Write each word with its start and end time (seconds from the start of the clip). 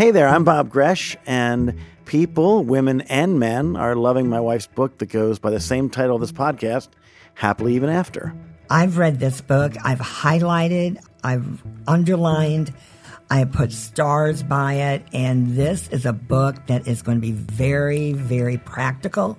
Hey 0.00 0.12
there, 0.12 0.28
I'm 0.28 0.44
Bob 0.44 0.70
Gresh, 0.70 1.14
and 1.26 1.78
people, 2.06 2.64
women 2.64 3.02
and 3.02 3.38
men, 3.38 3.76
are 3.76 3.94
loving 3.94 4.30
my 4.30 4.40
wife's 4.40 4.66
book 4.66 4.96
that 4.96 5.10
goes 5.10 5.38
by 5.38 5.50
the 5.50 5.60
same 5.60 5.90
title 5.90 6.14
of 6.14 6.22
this 6.22 6.32
podcast, 6.32 6.88
Happily 7.34 7.74
Even 7.74 7.90
After. 7.90 8.34
I've 8.70 8.96
read 8.96 9.20
this 9.20 9.42
book, 9.42 9.74
I've 9.84 9.98
highlighted, 9.98 11.04
I've 11.22 11.62
underlined, 11.86 12.72
I 13.28 13.40
have 13.40 13.52
put 13.52 13.72
stars 13.72 14.42
by 14.42 14.72
it, 14.72 15.04
and 15.12 15.54
this 15.54 15.88
is 15.88 16.06
a 16.06 16.14
book 16.14 16.66
that 16.68 16.88
is 16.88 17.02
going 17.02 17.18
to 17.18 17.20
be 17.20 17.32
very, 17.32 18.14
very 18.14 18.56
practical 18.56 19.36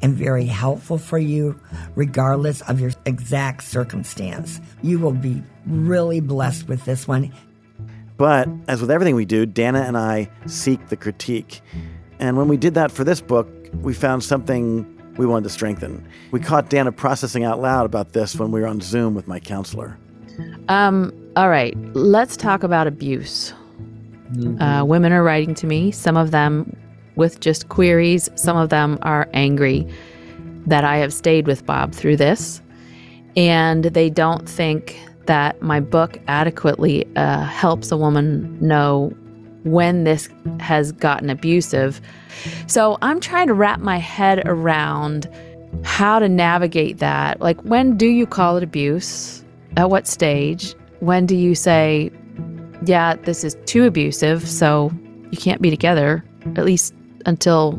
and 0.00 0.14
very 0.14 0.44
helpful 0.44 0.96
for 0.96 1.18
you, 1.18 1.58
regardless 1.96 2.60
of 2.60 2.78
your 2.78 2.92
exact 3.04 3.64
circumstance. 3.64 4.60
You 4.80 5.00
will 5.00 5.12
be 5.12 5.42
really 5.66 6.20
blessed 6.20 6.68
with 6.68 6.84
this 6.84 7.08
one. 7.08 7.32
But 8.16 8.48
as 8.68 8.80
with 8.80 8.90
everything 8.90 9.14
we 9.14 9.24
do, 9.24 9.46
Dannah 9.46 9.86
and 9.86 9.96
I 9.96 10.30
seek 10.46 10.88
the 10.88 10.96
critique. 10.96 11.60
And 12.18 12.36
when 12.36 12.48
we 12.48 12.56
did 12.56 12.74
that 12.74 12.92
for 12.92 13.04
this 13.04 13.20
book, 13.20 13.48
we 13.82 13.92
found 13.92 14.22
something 14.22 14.90
we 15.16 15.26
wanted 15.26 15.44
to 15.44 15.50
strengthen. 15.50 16.06
We 16.30 16.40
caught 16.40 16.70
Dannah 16.70 16.94
processing 16.94 17.44
out 17.44 17.60
loud 17.60 17.86
about 17.86 18.12
this 18.12 18.36
when 18.36 18.50
we 18.50 18.60
were 18.60 18.66
on 18.66 18.80
Zoom 18.80 19.14
with 19.14 19.26
my 19.26 19.40
counselor. 19.40 19.98
Um, 20.68 21.12
all 21.36 21.48
right, 21.48 21.76
let's 21.94 22.36
talk 22.36 22.62
about 22.62 22.86
abuse. 22.86 23.52
Mm-hmm. 24.32 24.60
Uh, 24.60 24.84
women 24.84 25.12
are 25.12 25.22
writing 25.22 25.54
to 25.56 25.66
me, 25.66 25.90
some 25.90 26.16
of 26.16 26.30
them 26.30 26.76
with 27.16 27.40
just 27.40 27.68
queries, 27.68 28.28
some 28.34 28.56
of 28.56 28.70
them 28.70 28.98
are 29.02 29.28
angry 29.32 29.86
that 30.66 30.84
I 30.84 30.96
have 30.96 31.12
stayed 31.12 31.46
with 31.46 31.64
Bob 31.66 31.92
through 31.92 32.16
this. 32.16 32.60
And 33.36 33.84
they 33.84 34.10
don't 34.10 34.48
think 34.48 34.98
that 35.26 35.60
my 35.62 35.80
book 35.80 36.18
adequately 36.28 37.06
uh, 37.16 37.44
helps 37.44 37.90
a 37.90 37.96
woman 37.96 38.58
know 38.60 39.12
when 39.64 40.04
this 40.04 40.28
has 40.60 40.92
gotten 40.92 41.30
abusive. 41.30 42.00
So 42.66 42.98
I'm 43.02 43.20
trying 43.20 43.46
to 43.46 43.54
wrap 43.54 43.80
my 43.80 43.96
head 43.96 44.42
around 44.46 45.28
how 45.82 46.18
to 46.18 46.28
navigate 46.28 46.98
that. 46.98 47.40
Like, 47.40 47.60
when 47.62 47.96
do 47.96 48.06
you 48.06 48.26
call 48.26 48.56
it 48.56 48.62
abuse? 48.62 49.42
At 49.76 49.90
what 49.90 50.06
stage? 50.06 50.74
When 51.00 51.26
do 51.26 51.34
you 51.34 51.54
say, 51.54 52.10
yeah, 52.84 53.16
this 53.16 53.42
is 53.42 53.56
too 53.66 53.84
abusive, 53.84 54.48
so 54.48 54.92
you 55.30 55.38
can't 55.38 55.60
be 55.60 55.70
together, 55.70 56.24
at 56.56 56.64
least 56.64 56.94
until 57.26 57.72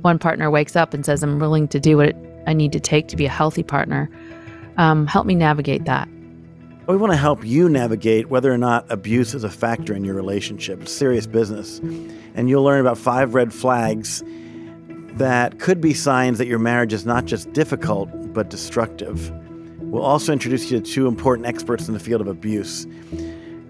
one 0.00 0.18
partner 0.18 0.50
wakes 0.50 0.74
up 0.76 0.94
and 0.94 1.04
says, 1.04 1.22
I'm 1.22 1.38
willing 1.38 1.68
to 1.68 1.78
do 1.78 1.98
what 1.98 2.16
I 2.46 2.52
need 2.52 2.72
to 2.72 2.80
take 2.80 3.08
to 3.08 3.16
be 3.16 3.26
a 3.26 3.30
healthy 3.30 3.62
partner? 3.62 4.10
Um, 4.76 5.06
help 5.06 5.26
me 5.26 5.34
navigate 5.34 5.84
that. 5.84 6.08
We 6.86 6.98
want 6.98 7.12
to 7.14 7.16
help 7.16 7.46
you 7.46 7.70
navigate 7.70 8.28
whether 8.28 8.52
or 8.52 8.58
not 8.58 8.84
abuse 8.90 9.32
is 9.32 9.42
a 9.42 9.48
factor 9.48 9.94
in 9.94 10.04
your 10.04 10.14
relationship. 10.14 10.82
It's 10.82 10.92
serious 10.92 11.26
business. 11.26 11.78
And 12.34 12.50
you'll 12.50 12.62
learn 12.62 12.80
about 12.80 12.98
five 12.98 13.32
red 13.32 13.54
flags 13.54 14.22
that 15.14 15.58
could 15.58 15.80
be 15.80 15.94
signs 15.94 16.36
that 16.36 16.46
your 16.46 16.58
marriage 16.58 16.92
is 16.92 17.06
not 17.06 17.24
just 17.24 17.50
difficult, 17.54 18.10
but 18.34 18.50
destructive. 18.50 19.30
We'll 19.80 20.02
also 20.02 20.30
introduce 20.30 20.70
you 20.70 20.78
to 20.78 20.84
two 20.84 21.06
important 21.06 21.46
experts 21.46 21.88
in 21.88 21.94
the 21.94 22.00
field 22.00 22.20
of 22.20 22.26
abuse. 22.26 22.86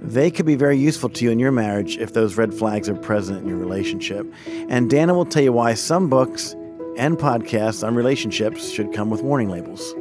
They 0.01 0.33
could 0.33 0.47
be 0.47 0.57
very 0.57 0.77
useful 0.77 1.09
to 1.11 1.25
you 1.25 1.31
in 1.31 1.39
your 1.39 1.53
marriage 1.53 1.97
if 1.99 2.15
those 2.15 2.37
red 2.37 2.53
flags 2.53 2.89
are 2.89 2.97
present 2.97 3.39
in 3.39 3.49
your 3.49 3.59
relationship. 3.59 4.27
And 4.69 4.91
Dannah 4.91 5.15
will 5.15 5.25
tell 5.25 5.45
you 5.45 5.53
why 5.53 5.75
some 5.75 6.09
books 6.09 6.57
and 6.97 7.17
podcasts 7.17 7.87
on 7.87 7.95
relationships 7.95 8.71
should 8.71 8.93
come 8.93 9.09
with 9.09 9.23
warning 9.23 9.51
labels. 9.51 9.95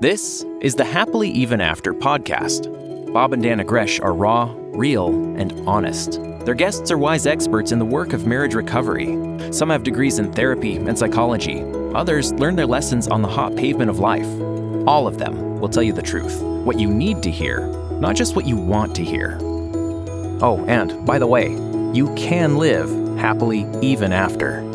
This 0.00 0.46
is 0.60 0.76
the 0.76 0.84
Happily 0.84 1.28
Even 1.28 1.60
After 1.60 1.92
podcast. 1.92 3.12
Bob 3.12 3.32
and 3.32 3.42
Dannah 3.42 3.66
Gresh 3.66 3.98
are 3.98 4.14
raw, 4.14 4.54
real, 4.56 5.08
and 5.36 5.52
honest. 5.66 6.22
Their 6.44 6.54
guests 6.54 6.92
are 6.92 6.98
wise 6.98 7.26
experts 7.26 7.72
in 7.72 7.80
the 7.80 7.84
work 7.84 8.12
of 8.12 8.24
marriage 8.24 8.54
recovery. 8.54 9.06
Some 9.52 9.70
have 9.70 9.82
degrees 9.82 10.20
in 10.20 10.32
therapy 10.32 10.76
and 10.76 10.96
psychology, 10.96 11.64
others 11.96 12.32
learn 12.34 12.54
their 12.54 12.64
lessons 12.64 13.08
on 13.08 13.22
the 13.22 13.28
hot 13.28 13.56
pavement 13.56 13.90
of 13.90 13.98
life. 13.98 14.28
All 14.86 15.08
of 15.08 15.18
them 15.18 15.58
will 15.58 15.68
tell 15.68 15.82
you 15.82 15.92
the 15.92 16.00
truth, 16.00 16.40
what 16.42 16.78
you 16.78 16.88
need 16.88 17.20
to 17.24 17.30
hear, 17.32 17.66
not 17.98 18.14
just 18.14 18.36
what 18.36 18.46
you 18.46 18.56
want 18.56 18.94
to 18.94 19.04
hear. 19.04 19.36
Oh, 20.40 20.64
and 20.68 21.04
by 21.04 21.18
the 21.18 21.26
way, 21.26 21.48
you 21.92 22.14
can 22.14 22.56
live 22.56 22.88
happily 23.18 23.66
even 23.82 24.12
after. 24.12 24.67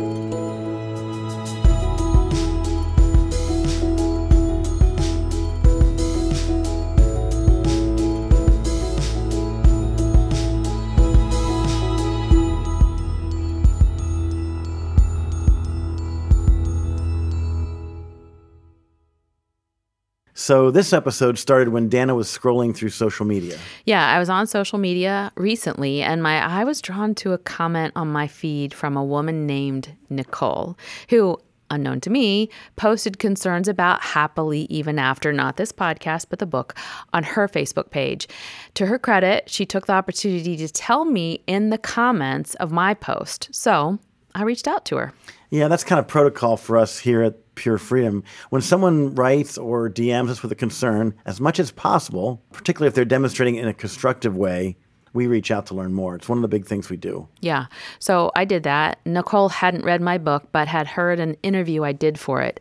So 20.43 20.71
this 20.71 20.91
episode 20.91 21.39
started 21.39 21.69
when 21.69 21.89
Dannah 21.89 22.17
was 22.17 22.27
scrolling 22.27 22.75
through 22.75 22.89
social 22.89 23.25
media. 23.25 23.57
Yeah, 23.85 24.05
I 24.05 24.19
was 24.19 24.27
on 24.27 24.45
social 24.45 24.77
media 24.77 25.31
recently 25.35 26.01
and 26.01 26.21
my 26.21 26.45
eye 26.45 26.65
was 26.65 26.81
drawn 26.81 27.15
to 27.15 27.31
a 27.31 27.37
comment 27.37 27.93
on 27.95 28.09
my 28.09 28.27
feed 28.27 28.73
from 28.73 28.97
a 28.97 29.05
woman 29.05 29.47
named 29.47 29.95
Nicole 30.09 30.77
who 31.09 31.39
unknown 31.69 32.01
to 32.01 32.09
me, 32.09 32.49
posted 32.75 33.19
concerns 33.19 33.69
about 33.69 34.03
happily 34.03 34.63
even 34.69 34.99
after 34.99 35.31
not 35.31 35.55
this 35.55 35.71
podcast, 35.71 36.25
but 36.29 36.39
the 36.39 36.45
book 36.45 36.75
on 37.13 37.23
her 37.23 37.47
Facebook 37.47 37.89
page. 37.89 38.27
To 38.73 38.87
her 38.87 38.99
credit, 38.99 39.49
she 39.49 39.65
took 39.65 39.85
the 39.85 39.93
opportunity 39.93 40.57
to 40.57 40.67
tell 40.67 41.05
me 41.05 41.41
in 41.47 41.69
the 41.69 41.77
comments 41.77 42.53
of 42.55 42.69
my 42.69 42.93
post. 42.93 43.47
So 43.53 43.97
I 44.35 44.43
reached 44.43 44.67
out 44.67 44.83
to 44.87 44.97
her. 44.97 45.13
Yeah, 45.51 45.69
that's 45.69 45.85
kind 45.85 45.99
of 45.99 46.07
protocol 46.09 46.57
for 46.57 46.77
us 46.77 46.99
here 46.99 47.21
at 47.21 47.37
Pure 47.55 47.77
Freedom. 47.79 48.23
When 48.49 48.61
someone 48.61 49.15
writes 49.15 49.57
or 49.57 49.89
DMs 49.89 50.29
us 50.29 50.41
with 50.41 50.51
a 50.51 50.55
concern, 50.55 51.13
as 51.25 51.39
much 51.39 51.59
as 51.59 51.71
possible, 51.71 52.41
particularly 52.51 52.87
if 52.87 52.95
they're 52.95 53.05
demonstrating 53.05 53.55
in 53.55 53.67
a 53.67 53.73
constructive 53.73 54.35
way, 54.35 54.77
we 55.13 55.27
reach 55.27 55.51
out 55.51 55.67
to 55.67 55.75
learn 55.75 55.93
more. 55.93 56.15
It's 56.15 56.27
one 56.27 56.39
of 56.39 56.41
the 56.41 56.47
big 56.47 56.65
things 56.65 56.89
we 56.89 56.97
do. 56.97 57.27
Yeah. 57.41 57.67
So 57.99 58.31
I 58.35 58.45
did 58.45 58.63
that. 58.63 58.99
Nicole 59.05 59.49
hadn't 59.49 59.85
read 59.85 60.01
my 60.01 60.17
book, 60.17 60.47
but 60.51 60.67
had 60.67 60.87
heard 60.87 61.19
an 61.19 61.37
interview 61.43 61.83
I 61.83 61.91
did 61.91 62.19
for 62.19 62.41
it. 62.41 62.59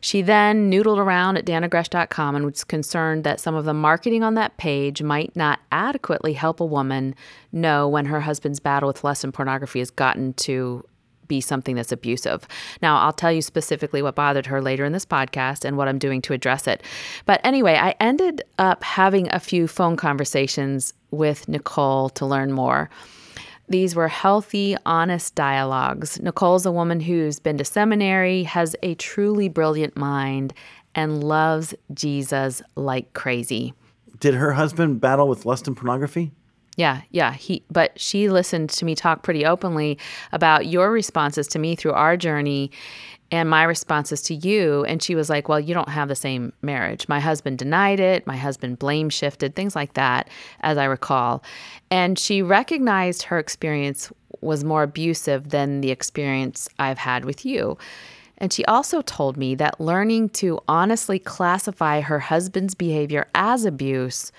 She 0.00 0.20
then 0.20 0.68
noodled 0.68 0.98
around 0.98 1.36
at 1.36 1.46
dannahgresh.com 1.46 2.34
and 2.34 2.44
was 2.44 2.64
concerned 2.64 3.22
that 3.22 3.38
some 3.38 3.54
of 3.54 3.64
the 3.64 3.72
marketing 3.72 4.24
on 4.24 4.34
that 4.34 4.56
page 4.56 5.00
might 5.00 5.34
not 5.36 5.60
adequately 5.70 6.32
help 6.32 6.58
a 6.58 6.66
woman 6.66 7.14
know 7.52 7.88
when 7.88 8.06
her 8.06 8.20
husband's 8.20 8.58
battle 8.58 8.88
with 8.88 9.04
lust 9.04 9.22
and 9.22 9.32
pornography 9.32 9.78
has 9.78 9.92
gotten 9.92 10.32
to 10.34 10.84
be 11.32 11.40
something 11.40 11.76
that's 11.76 11.92
abusive. 11.92 12.46
Now, 12.82 12.98
I'll 12.98 13.12
tell 13.14 13.32
you 13.32 13.40
specifically 13.40 14.02
what 14.02 14.14
bothered 14.14 14.44
her 14.44 14.60
later 14.60 14.84
in 14.84 14.92
this 14.92 15.06
podcast 15.06 15.64
and 15.64 15.78
what 15.78 15.88
I'm 15.88 15.98
doing 15.98 16.20
to 16.22 16.34
address 16.34 16.66
it. 16.66 16.82
But 17.24 17.40
anyway, 17.42 17.76
I 17.76 17.94
ended 18.00 18.42
up 18.58 18.84
having 18.84 19.32
a 19.32 19.40
few 19.40 19.66
phone 19.66 19.96
conversations 19.96 20.92
with 21.10 21.48
Nicole 21.48 22.10
to 22.10 22.26
learn 22.26 22.52
more. 22.52 22.90
These 23.66 23.94
were 23.94 24.08
healthy, 24.08 24.76
honest 24.84 25.34
dialogues. 25.34 26.20
Nicole's 26.20 26.66
a 26.66 26.72
woman 26.72 27.00
who's 27.00 27.38
been 27.38 27.56
to 27.56 27.64
seminary, 27.64 28.42
has 28.42 28.76
a 28.82 28.94
truly 28.96 29.48
brilliant 29.48 29.96
mind, 29.96 30.52
and 30.94 31.24
loves 31.24 31.74
Jesus 31.94 32.60
like 32.76 33.14
crazy. 33.14 33.72
Did 34.20 34.34
her 34.34 34.52
husband 34.52 35.00
battle 35.00 35.28
with 35.28 35.46
lust 35.46 35.66
and 35.66 35.74
pornography? 35.74 36.32
Yeah, 36.76 37.02
yeah. 37.10 37.32
He 37.34 37.62
but 37.70 37.98
she 38.00 38.30
listened 38.30 38.70
to 38.70 38.84
me 38.84 38.94
talk 38.94 39.22
pretty 39.22 39.44
openly 39.44 39.98
about 40.32 40.66
your 40.66 40.90
responses 40.90 41.46
to 41.48 41.58
me 41.58 41.76
through 41.76 41.92
our 41.92 42.16
journey 42.16 42.70
and 43.30 43.48
my 43.48 43.62
responses 43.62 44.22
to 44.22 44.34
you 44.34 44.84
and 44.84 45.02
she 45.02 45.14
was 45.14 45.28
like, 45.28 45.48
"Well, 45.48 45.60
you 45.60 45.74
don't 45.74 45.88
have 45.90 46.08
the 46.08 46.14
same 46.14 46.52
marriage. 46.62 47.08
My 47.08 47.20
husband 47.20 47.58
denied 47.58 48.00
it, 48.00 48.26
my 48.26 48.36
husband 48.36 48.78
blame 48.78 49.10
shifted, 49.10 49.54
things 49.54 49.76
like 49.76 49.94
that, 49.94 50.30
as 50.60 50.78
I 50.78 50.84
recall." 50.84 51.42
And 51.90 52.18
she 52.18 52.40
recognized 52.42 53.24
her 53.24 53.38
experience 53.38 54.10
was 54.40 54.64
more 54.64 54.82
abusive 54.82 55.50
than 55.50 55.82
the 55.82 55.90
experience 55.90 56.68
I've 56.78 56.98
had 56.98 57.24
with 57.24 57.44
you. 57.44 57.76
And 58.38 58.52
she 58.52 58.64
also 58.64 59.02
told 59.02 59.36
me 59.36 59.54
that 59.56 59.80
learning 59.80 60.30
to 60.30 60.58
honestly 60.66 61.18
classify 61.18 62.00
her 62.00 62.18
husband's 62.18 62.74
behavior 62.74 63.28
as 63.34 63.64
abuse, 63.64 64.32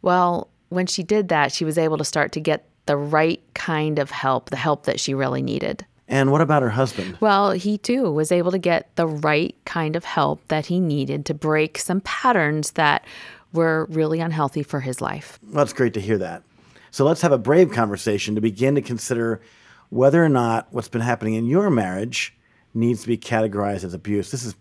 well, 0.00 0.48
when 0.68 0.86
she 0.86 1.02
did 1.02 1.28
that, 1.28 1.52
she 1.52 1.64
was 1.64 1.78
able 1.78 1.98
to 1.98 2.04
start 2.04 2.32
to 2.32 2.40
get 2.40 2.68
the 2.86 2.96
right 2.96 3.42
kind 3.54 3.98
of 3.98 4.10
help, 4.10 4.50
the 4.50 4.56
help 4.56 4.84
that 4.84 4.98
she 4.98 5.14
really 5.14 5.42
needed. 5.42 5.84
And 6.08 6.32
what 6.32 6.40
about 6.40 6.62
her 6.62 6.70
husband? 6.70 7.18
Well, 7.20 7.50
he 7.50 7.76
too 7.76 8.10
was 8.10 8.32
able 8.32 8.50
to 8.50 8.58
get 8.58 8.94
the 8.96 9.06
right 9.06 9.54
kind 9.66 9.94
of 9.94 10.04
help 10.04 10.46
that 10.48 10.66
he 10.66 10.80
needed 10.80 11.26
to 11.26 11.34
break 11.34 11.78
some 11.78 12.00
patterns 12.00 12.72
that 12.72 13.04
were 13.52 13.86
really 13.90 14.20
unhealthy 14.20 14.62
for 14.62 14.80
his 14.80 15.00
life. 15.00 15.38
Well, 15.42 15.56
that's 15.56 15.74
great 15.74 15.94
to 15.94 16.00
hear 16.00 16.18
that. 16.18 16.42
So 16.90 17.04
let's 17.04 17.20
have 17.20 17.32
a 17.32 17.38
brave 17.38 17.70
conversation 17.70 18.34
to 18.34 18.40
begin 18.40 18.74
to 18.74 18.80
consider 18.80 19.42
whether 19.90 20.24
or 20.24 20.28
not 20.30 20.68
what's 20.70 20.88
been 20.88 21.02
happening 21.02 21.34
in 21.34 21.46
your 21.46 21.70
marriage 21.70 22.34
needs 22.72 23.02
to 23.02 23.08
be 23.08 23.18
categorized 23.18 23.84
as 23.84 23.94
abuse. 23.94 24.30
This 24.30 24.44
is 24.44 24.54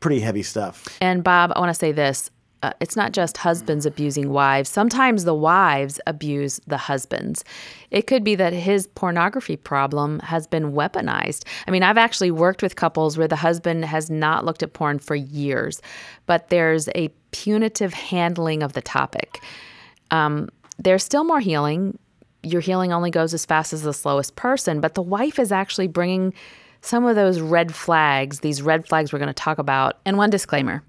pretty 0.00 0.20
heavy 0.20 0.42
stuff. 0.42 0.86
And 1.00 1.24
Bob, 1.24 1.52
I 1.54 1.60
want 1.60 1.70
to 1.70 1.78
say 1.78 1.92
this 1.92 2.30
uh, 2.62 2.72
it's 2.80 2.96
not 2.96 3.12
just 3.12 3.36
husbands 3.38 3.86
abusing 3.86 4.30
wives. 4.30 4.70
Sometimes 4.70 5.24
the 5.24 5.34
wives 5.34 6.00
abuse 6.06 6.60
the 6.66 6.76
husbands. 6.76 7.44
It 7.90 8.06
could 8.06 8.22
be 8.22 8.34
that 8.36 8.52
his 8.52 8.86
pornography 8.86 9.56
problem 9.56 10.20
has 10.20 10.46
been 10.46 10.72
weaponized. 10.72 11.44
I 11.66 11.70
mean, 11.70 11.82
I've 11.82 11.98
actually 11.98 12.30
worked 12.30 12.62
with 12.62 12.76
couples 12.76 13.18
where 13.18 13.28
the 13.28 13.36
husband 13.36 13.84
has 13.84 14.10
not 14.10 14.44
looked 14.44 14.62
at 14.62 14.72
porn 14.72 14.98
for 15.00 15.16
years, 15.16 15.82
but 16.26 16.48
there's 16.48 16.88
a 16.94 17.08
punitive 17.32 17.92
handling 17.92 18.62
of 18.62 18.74
the 18.74 18.82
topic. 18.82 19.38
Um, 20.10 20.48
there's 20.78 21.02
still 21.02 21.24
more 21.24 21.40
healing. 21.40 21.98
Your 22.42 22.60
healing 22.60 22.92
only 22.92 23.10
goes 23.10 23.34
as 23.34 23.44
fast 23.44 23.72
as 23.72 23.82
the 23.82 23.92
slowest 23.92 24.36
person, 24.36 24.80
but 24.80 24.94
the 24.94 25.02
wife 25.02 25.38
is 25.38 25.50
actually 25.50 25.88
bringing 25.88 26.32
some 26.82 27.06
of 27.06 27.16
those 27.16 27.40
red 27.40 27.74
flags, 27.74 28.40
these 28.40 28.60
red 28.60 28.86
flags 28.86 29.12
we're 29.12 29.18
going 29.18 29.28
to 29.28 29.32
talk 29.32 29.58
about. 29.58 29.98
And 30.04 30.18
one 30.18 30.30
disclaimer 30.30 30.82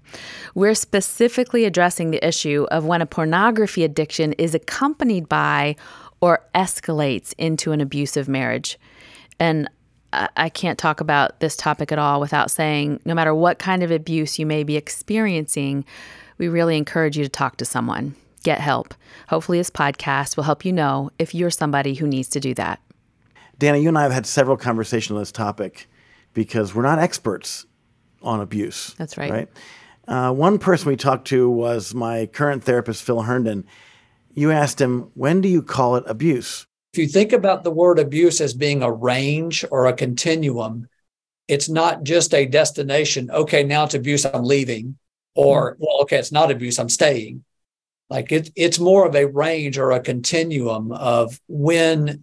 we're 0.54 0.74
specifically 0.74 1.64
addressing 1.64 2.10
the 2.10 2.26
issue 2.26 2.66
of 2.70 2.84
when 2.84 3.00
a 3.00 3.06
pornography 3.06 3.84
addiction 3.84 4.32
is 4.34 4.54
accompanied 4.54 5.28
by 5.28 5.76
or 6.20 6.44
escalates 6.54 7.34
into 7.38 7.72
an 7.72 7.80
abusive 7.80 8.28
marriage. 8.28 8.78
And 9.40 9.68
I 10.12 10.48
can't 10.48 10.78
talk 10.78 11.00
about 11.00 11.40
this 11.40 11.56
topic 11.56 11.90
at 11.90 11.98
all 11.98 12.20
without 12.20 12.50
saying 12.50 13.00
no 13.04 13.14
matter 13.14 13.34
what 13.34 13.58
kind 13.58 13.82
of 13.82 13.90
abuse 13.90 14.38
you 14.38 14.46
may 14.46 14.62
be 14.62 14.76
experiencing, 14.76 15.84
we 16.38 16.48
really 16.48 16.76
encourage 16.76 17.16
you 17.16 17.24
to 17.24 17.30
talk 17.30 17.56
to 17.56 17.64
someone. 17.64 18.14
Get 18.44 18.60
help. 18.60 18.94
Hopefully, 19.28 19.58
this 19.58 19.70
podcast 19.70 20.36
will 20.36 20.44
help 20.44 20.64
you 20.64 20.72
know 20.72 21.10
if 21.18 21.34
you're 21.34 21.50
somebody 21.50 21.94
who 21.94 22.06
needs 22.06 22.28
to 22.28 22.40
do 22.40 22.54
that. 22.54 22.80
Dannah, 23.58 23.80
you 23.80 23.88
and 23.88 23.98
I 23.98 24.02
have 24.02 24.12
had 24.12 24.26
several 24.26 24.56
conversations 24.56 25.12
on 25.12 25.18
this 25.18 25.32
topic 25.32 25.88
because 26.32 26.74
we're 26.74 26.82
not 26.82 26.98
experts 26.98 27.66
on 28.22 28.40
abuse. 28.40 28.94
That's 28.98 29.16
right. 29.16 29.30
Right. 29.30 29.48
Uh, 30.06 30.32
one 30.32 30.58
person 30.58 30.88
we 30.88 30.96
talked 30.96 31.28
to 31.28 31.48
was 31.48 31.94
my 31.94 32.26
current 32.26 32.64
therapist, 32.64 33.02
Phil 33.02 33.22
Herndon. 33.22 33.64
You 34.34 34.50
asked 34.50 34.80
him, 34.80 35.10
when 35.14 35.40
do 35.40 35.48
you 35.48 35.62
call 35.62 35.96
it 35.96 36.04
abuse? 36.06 36.66
If 36.92 36.98
you 36.98 37.06
think 37.08 37.32
about 37.32 37.64
the 37.64 37.70
word 37.70 37.98
abuse 37.98 38.40
as 38.40 38.54
being 38.54 38.82
a 38.82 38.92
range 38.92 39.64
or 39.70 39.86
a 39.86 39.92
continuum, 39.92 40.88
it's 41.48 41.68
not 41.68 42.04
just 42.04 42.34
a 42.34 42.46
destination. 42.46 43.30
Okay, 43.30 43.64
now 43.64 43.84
it's 43.84 43.94
abuse, 43.94 44.24
I'm 44.24 44.44
leaving. 44.44 44.98
Or, 45.34 45.76
well, 45.78 46.02
okay, 46.02 46.18
it's 46.18 46.32
not 46.32 46.50
abuse, 46.50 46.78
I'm 46.78 46.88
staying. 46.88 47.44
Like 48.10 48.30
it, 48.30 48.50
it's 48.54 48.78
more 48.78 49.06
of 49.06 49.16
a 49.16 49.26
range 49.26 49.78
or 49.78 49.90
a 49.90 50.00
continuum 50.00 50.92
of 50.92 51.40
when 51.48 52.22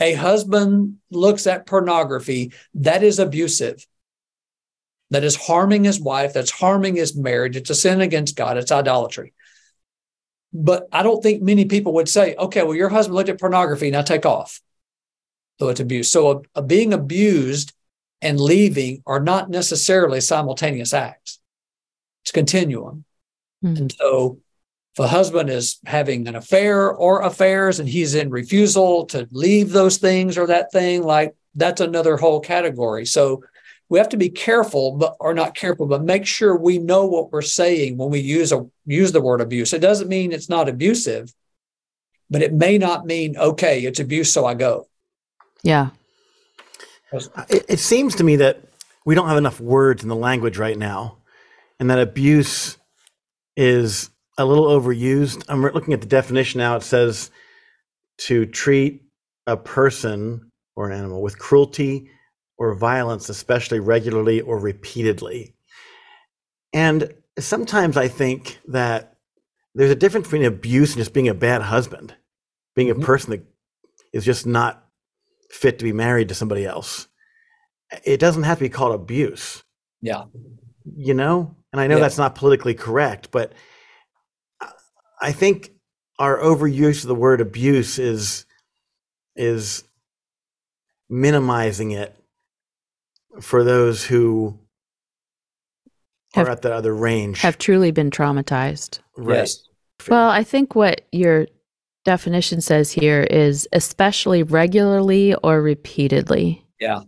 a 0.00 0.14
husband 0.14 0.96
looks 1.10 1.46
at 1.46 1.66
pornography, 1.66 2.52
that 2.74 3.02
is 3.02 3.18
abusive. 3.18 3.86
That 5.10 5.24
is 5.24 5.36
harming 5.36 5.84
his 5.84 6.00
wife, 6.00 6.34
that's 6.34 6.50
harming 6.50 6.96
his 6.96 7.16
marriage. 7.16 7.56
It's 7.56 7.70
a 7.70 7.74
sin 7.74 8.00
against 8.00 8.36
God, 8.36 8.58
it's 8.58 8.72
idolatry. 8.72 9.32
But 10.52 10.88
I 10.92 11.02
don't 11.02 11.22
think 11.22 11.42
many 11.42 11.64
people 11.64 11.94
would 11.94 12.08
say, 12.08 12.34
okay, 12.36 12.62
well, 12.62 12.74
your 12.74 12.88
husband 12.88 13.16
looked 13.16 13.28
at 13.28 13.40
pornography, 13.40 13.90
now 13.90 14.02
take 14.02 14.26
off. 14.26 14.60
So 15.58 15.68
it's 15.68 15.80
abuse. 15.80 16.10
So 16.10 16.30
a, 16.30 16.60
a 16.60 16.62
being 16.62 16.92
abused 16.92 17.72
and 18.20 18.40
leaving 18.40 19.02
are 19.06 19.20
not 19.20 19.50
necessarily 19.50 20.20
simultaneous 20.20 20.92
acts. 20.92 21.40
It's 22.22 22.32
continuum. 22.32 23.04
Mm-hmm. 23.64 23.76
And 23.76 23.92
so 23.92 24.40
if 24.98 25.04
a 25.04 25.08
husband 25.08 25.48
is 25.48 25.78
having 25.86 26.26
an 26.26 26.34
affair 26.34 26.90
or 26.90 27.22
affairs 27.22 27.78
and 27.78 27.88
he's 27.88 28.16
in 28.16 28.30
refusal 28.30 29.06
to 29.06 29.28
leave 29.30 29.70
those 29.70 29.98
things 29.98 30.36
or 30.36 30.48
that 30.48 30.72
thing, 30.72 31.04
like 31.04 31.36
that's 31.54 31.80
another 31.80 32.16
whole 32.16 32.40
category. 32.40 33.06
So 33.06 33.44
we 33.88 34.00
have 34.00 34.08
to 34.08 34.16
be 34.16 34.28
careful, 34.28 34.96
but 34.96 35.16
or 35.20 35.34
not 35.34 35.54
careful, 35.54 35.86
but 35.86 36.02
make 36.02 36.26
sure 36.26 36.56
we 36.56 36.78
know 36.78 37.06
what 37.06 37.30
we're 37.30 37.42
saying 37.42 37.96
when 37.96 38.10
we 38.10 38.18
use 38.18 38.50
a 38.50 38.66
use 38.86 39.12
the 39.12 39.20
word 39.20 39.40
abuse. 39.40 39.72
It 39.72 39.78
doesn't 39.78 40.08
mean 40.08 40.32
it's 40.32 40.48
not 40.48 40.68
abusive, 40.68 41.32
but 42.28 42.42
it 42.42 42.52
may 42.52 42.76
not 42.76 43.06
mean 43.06 43.36
okay, 43.36 43.82
it's 43.84 44.00
abuse, 44.00 44.32
so 44.32 44.46
I 44.46 44.54
go. 44.54 44.88
Yeah. 45.62 45.90
It, 47.12 47.66
it 47.68 47.78
seems 47.78 48.16
to 48.16 48.24
me 48.24 48.34
that 48.36 48.64
we 49.06 49.14
don't 49.14 49.28
have 49.28 49.38
enough 49.38 49.60
words 49.60 50.02
in 50.02 50.08
the 50.08 50.16
language 50.16 50.58
right 50.58 50.76
now, 50.76 51.18
and 51.78 51.88
that 51.88 52.00
abuse 52.00 52.76
is 53.56 54.10
a 54.38 54.44
little 54.44 54.66
overused. 54.66 55.44
I'm 55.48 55.62
looking 55.62 55.92
at 55.92 56.00
the 56.00 56.06
definition 56.06 56.58
now. 56.58 56.76
It 56.76 56.82
says 56.82 57.30
to 58.18 58.46
treat 58.46 59.02
a 59.46 59.56
person 59.56 60.50
or 60.76 60.90
an 60.90 60.96
animal 60.96 61.20
with 61.20 61.38
cruelty 61.38 62.10
or 62.56 62.74
violence, 62.74 63.28
especially 63.28 63.80
regularly 63.80 64.40
or 64.40 64.58
repeatedly. 64.58 65.54
And 66.72 67.12
sometimes 67.38 67.96
I 67.96 68.08
think 68.08 68.58
that 68.68 69.16
there's 69.74 69.90
a 69.90 69.96
difference 69.96 70.26
between 70.26 70.44
abuse 70.44 70.92
and 70.92 71.00
just 71.00 71.12
being 71.12 71.28
a 71.28 71.34
bad 71.34 71.62
husband, 71.62 72.14
being 72.74 72.90
a 72.90 72.94
mm-hmm. 72.94 73.04
person 73.04 73.30
that 73.30 73.44
is 74.12 74.24
just 74.24 74.46
not 74.46 74.84
fit 75.50 75.78
to 75.78 75.84
be 75.84 75.92
married 75.92 76.28
to 76.28 76.34
somebody 76.34 76.64
else. 76.64 77.08
It 78.04 78.18
doesn't 78.18 78.42
have 78.42 78.58
to 78.58 78.64
be 78.64 78.68
called 78.68 78.94
abuse. 78.94 79.62
Yeah. 80.00 80.24
You 80.84 81.14
know? 81.14 81.56
And 81.72 81.80
I 81.80 81.86
know 81.86 81.96
yeah. 81.96 82.02
that's 82.02 82.18
not 82.18 82.34
politically 82.34 82.74
correct, 82.74 83.30
but 83.30 83.52
I 85.20 85.32
think 85.32 85.70
our 86.18 86.38
overuse 86.38 87.02
of 87.02 87.08
the 87.08 87.14
word 87.14 87.40
abuse 87.40 87.98
is 87.98 88.44
is 89.36 89.84
minimizing 91.08 91.92
it 91.92 92.16
for 93.40 93.64
those 93.64 94.04
who 94.04 94.58
have, 96.34 96.48
are 96.48 96.50
at 96.50 96.62
the 96.62 96.74
other 96.74 96.94
range 96.94 97.40
have 97.40 97.58
truly 97.58 97.90
been 97.90 98.10
traumatized. 98.10 99.00
Right. 99.16 99.38
Yes. 99.38 99.64
Well, 100.08 100.28
I 100.28 100.44
think 100.44 100.74
what 100.74 101.02
your 101.12 101.46
definition 102.04 102.60
says 102.60 102.92
here 102.92 103.22
is 103.22 103.68
especially 103.72 104.42
regularly 104.42 105.34
or 105.36 105.60
repeatedly. 105.60 106.64
Yeah. 106.80 107.00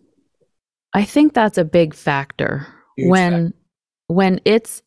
I 0.93 1.05
think 1.05 1.35
that's 1.35 1.59
a 1.59 1.65
big 1.65 1.95
factor 1.95 2.67
Huge 2.97 3.09
when 3.09 3.33
factor. 3.33 3.57
when 4.09 4.41
it's 4.45 4.83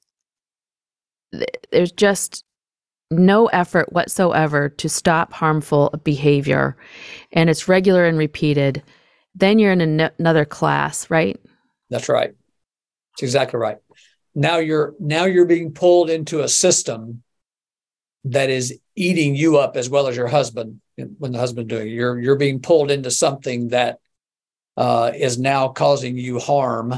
there's 1.71 1.91
just 1.93 2.43
no 3.17 3.47
effort 3.47 3.91
whatsoever 3.93 4.69
to 4.69 4.89
stop 4.89 5.33
harmful 5.33 5.93
behavior 6.03 6.75
and 7.31 7.49
it's 7.49 7.67
regular 7.67 8.05
and 8.05 8.17
repeated, 8.17 8.83
then 9.35 9.59
you're 9.59 9.71
in 9.71 9.81
an- 9.81 10.11
another 10.19 10.45
class, 10.45 11.09
right? 11.09 11.39
That's 11.89 12.09
right. 12.09 12.33
That's 13.13 13.23
exactly 13.23 13.59
right. 13.59 13.77
Now 14.35 14.57
you're 14.57 14.95
now 14.99 15.25
you're 15.25 15.45
being 15.45 15.73
pulled 15.73 16.09
into 16.09 16.41
a 16.41 16.47
system 16.47 17.23
that 18.25 18.49
is 18.49 18.79
eating 18.95 19.35
you 19.35 19.57
up 19.57 19.77
as 19.77 19.89
well 19.89 20.07
as 20.07 20.15
your 20.15 20.27
husband 20.27 20.81
when 20.95 21.31
the 21.31 21.39
husband 21.39 21.69
doing 21.69 21.87
it. 21.87 21.91
You're 21.91 22.19
you're 22.19 22.35
being 22.35 22.59
pulled 22.59 22.89
into 22.89 23.11
something 23.11 23.69
that 23.69 23.99
uh, 24.75 25.11
is 25.15 25.37
now 25.37 25.67
causing 25.67 26.17
you 26.17 26.39
harm 26.39 26.95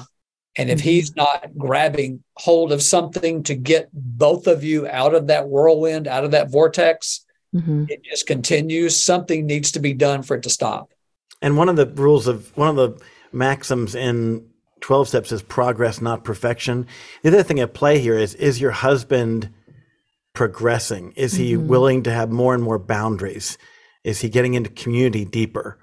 and 0.57 0.69
if 0.69 0.79
he's 0.79 1.11
mm-hmm. 1.11 1.19
not 1.19 1.57
grabbing 1.57 2.23
hold 2.35 2.71
of 2.71 2.81
something 2.81 3.43
to 3.43 3.55
get 3.55 3.89
both 3.93 4.47
of 4.47 4.63
you 4.63 4.87
out 4.87 5.13
of 5.13 5.27
that 5.27 5.47
whirlwind, 5.47 6.07
out 6.07 6.23
of 6.23 6.31
that 6.31 6.49
vortex, 6.49 7.25
mm-hmm. 7.53 7.85
it 7.89 8.03
just 8.03 8.27
continues. 8.27 9.01
Something 9.01 9.45
needs 9.45 9.71
to 9.73 9.79
be 9.79 9.93
done 9.93 10.23
for 10.23 10.35
it 10.35 10.43
to 10.43 10.49
stop. 10.49 10.91
And 11.41 11.57
one 11.57 11.69
of 11.69 11.75
the 11.75 11.87
rules 11.87 12.27
of 12.27 12.55
one 12.57 12.69
of 12.69 12.75
the 12.75 13.01
maxims 13.31 13.95
in 13.95 14.47
12 14.81 15.07
steps 15.09 15.31
is 15.31 15.41
progress, 15.41 16.01
not 16.01 16.23
perfection. 16.23 16.87
The 17.23 17.29
other 17.29 17.43
thing 17.43 17.59
at 17.59 17.73
play 17.73 17.99
here 17.99 18.17
is 18.17 18.33
is 18.35 18.61
your 18.61 18.71
husband 18.71 19.49
progressing? 20.33 21.13
Is 21.15 21.33
he 21.33 21.53
mm-hmm. 21.53 21.67
willing 21.67 22.03
to 22.03 22.11
have 22.11 22.29
more 22.29 22.53
and 22.53 22.61
more 22.61 22.77
boundaries? 22.77 23.57
Is 24.03 24.21
he 24.21 24.29
getting 24.29 24.53
into 24.53 24.69
community 24.69 25.25
deeper? 25.25 25.79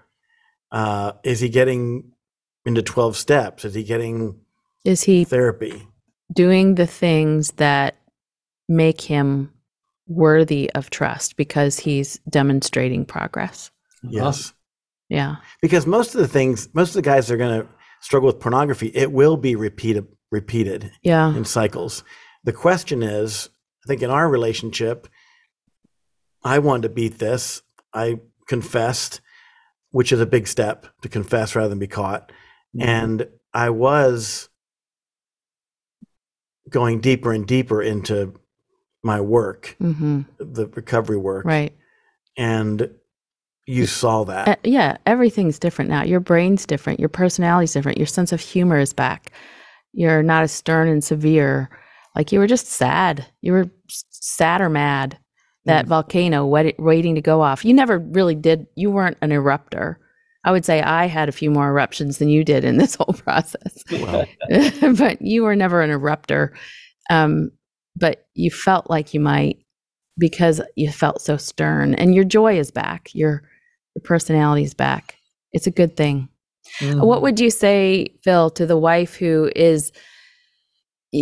Uh, 0.70 1.12
is 1.24 1.40
he 1.40 1.48
getting 1.48 2.12
into 2.64 2.82
12 2.82 3.16
steps? 3.16 3.64
Is 3.64 3.74
he 3.74 3.82
getting 3.82 4.41
is 4.84 5.02
he 5.02 5.24
therapy 5.24 5.86
doing 6.32 6.74
the 6.74 6.86
things 6.86 7.52
that 7.52 7.96
make 8.68 9.00
him 9.00 9.52
worthy 10.06 10.70
of 10.74 10.90
trust 10.90 11.36
because 11.36 11.78
he's 11.78 12.18
demonstrating 12.28 13.04
progress? 13.04 13.70
Yes. 14.02 14.52
Yeah. 15.08 15.36
Because 15.60 15.86
most 15.86 16.14
of 16.14 16.20
the 16.20 16.28
things, 16.28 16.68
most 16.74 16.90
of 16.90 16.94
the 16.94 17.02
guys 17.02 17.30
are 17.30 17.36
going 17.36 17.62
to 17.62 17.68
struggle 18.00 18.26
with 18.26 18.40
pornography, 18.40 18.90
it 18.94 19.12
will 19.12 19.36
be 19.36 19.56
repeated 19.56 20.06
repeated 20.30 20.90
yeah. 21.02 21.36
in 21.36 21.44
cycles. 21.44 22.02
The 22.44 22.54
question 22.54 23.02
is, 23.02 23.50
I 23.84 23.86
think 23.86 24.02
in 24.02 24.10
our 24.10 24.28
relationship, 24.28 25.06
I 26.42 26.58
wanted 26.58 26.82
to 26.82 26.88
beat 26.88 27.18
this. 27.18 27.62
I 27.92 28.20
confessed, 28.48 29.20
which 29.90 30.10
is 30.10 30.20
a 30.20 30.26
big 30.26 30.48
step 30.48 30.86
to 31.02 31.08
confess 31.08 31.54
rather 31.54 31.68
than 31.68 31.78
be 31.78 31.86
caught. 31.86 32.32
Mm-hmm. 32.74 32.88
And 32.88 33.28
I 33.52 33.70
was 33.70 34.48
going 36.72 37.00
deeper 37.00 37.32
and 37.32 37.46
deeper 37.46 37.82
into 37.82 38.34
my 39.02 39.20
work, 39.20 39.76
mm-hmm. 39.80 40.22
the 40.38 40.66
recovery 40.68 41.16
work. 41.16 41.44
Right. 41.44 41.76
And 42.36 42.90
you 43.66 43.86
saw 43.86 44.24
that. 44.24 44.48
Uh, 44.48 44.56
yeah, 44.64 44.96
everything's 45.06 45.58
different 45.58 45.90
now. 45.90 46.02
Your 46.02 46.20
brain's 46.20 46.66
different, 46.66 47.00
your 47.00 47.08
personality's 47.08 47.72
different, 47.72 47.98
your 47.98 48.06
sense 48.06 48.32
of 48.32 48.40
humor 48.40 48.78
is 48.78 48.92
back. 48.92 49.32
You're 49.92 50.22
not 50.22 50.42
as 50.42 50.52
stern 50.52 50.88
and 50.88 51.04
severe. 51.04 51.68
Like 52.16 52.32
you 52.32 52.38
were 52.38 52.46
just 52.46 52.66
sad. 52.66 53.26
You 53.40 53.52
were 53.52 53.70
sad 53.88 54.60
or 54.60 54.68
mad. 54.68 55.18
That 55.64 55.84
mm. 55.84 55.88
volcano 55.90 56.44
wet, 56.44 56.74
waiting 56.80 57.14
to 57.14 57.20
go 57.20 57.40
off. 57.40 57.64
You 57.64 57.72
never 57.72 57.98
really 57.98 58.34
did. 58.34 58.66
You 58.74 58.90
weren't 58.90 59.18
an 59.22 59.30
erupter. 59.30 59.96
I 60.44 60.50
would 60.50 60.64
say 60.64 60.82
I 60.82 61.06
had 61.06 61.28
a 61.28 61.32
few 61.32 61.50
more 61.50 61.68
eruptions 61.68 62.18
than 62.18 62.28
you 62.28 62.44
did 62.44 62.64
in 62.64 62.76
this 62.76 62.94
whole 63.00 63.14
process. 63.14 63.82
Wow. 63.90 64.24
but 64.96 65.22
you 65.22 65.42
were 65.42 65.56
never 65.56 65.82
an 65.82 65.90
erupter. 65.90 66.50
Um, 67.10 67.50
but 67.96 68.26
you 68.34 68.50
felt 68.50 68.88
like 68.88 69.14
you 69.14 69.20
might 69.20 69.58
because 70.18 70.60
you 70.76 70.90
felt 70.90 71.20
so 71.20 71.36
stern 71.36 71.94
and 71.94 72.14
your 72.14 72.24
joy 72.24 72.58
is 72.58 72.70
back. 72.70 73.10
Your 73.14 73.42
your 73.94 74.02
personality 74.02 74.62
is 74.62 74.74
back. 74.74 75.16
It's 75.52 75.66
a 75.66 75.70
good 75.70 75.96
thing. 75.96 76.28
Mm. 76.80 77.04
What 77.04 77.22
would 77.22 77.38
you 77.38 77.50
say, 77.50 78.14
Phil, 78.22 78.50
to 78.50 78.64
the 78.64 78.76
wife 78.76 79.14
who 79.14 79.50
is 79.54 79.92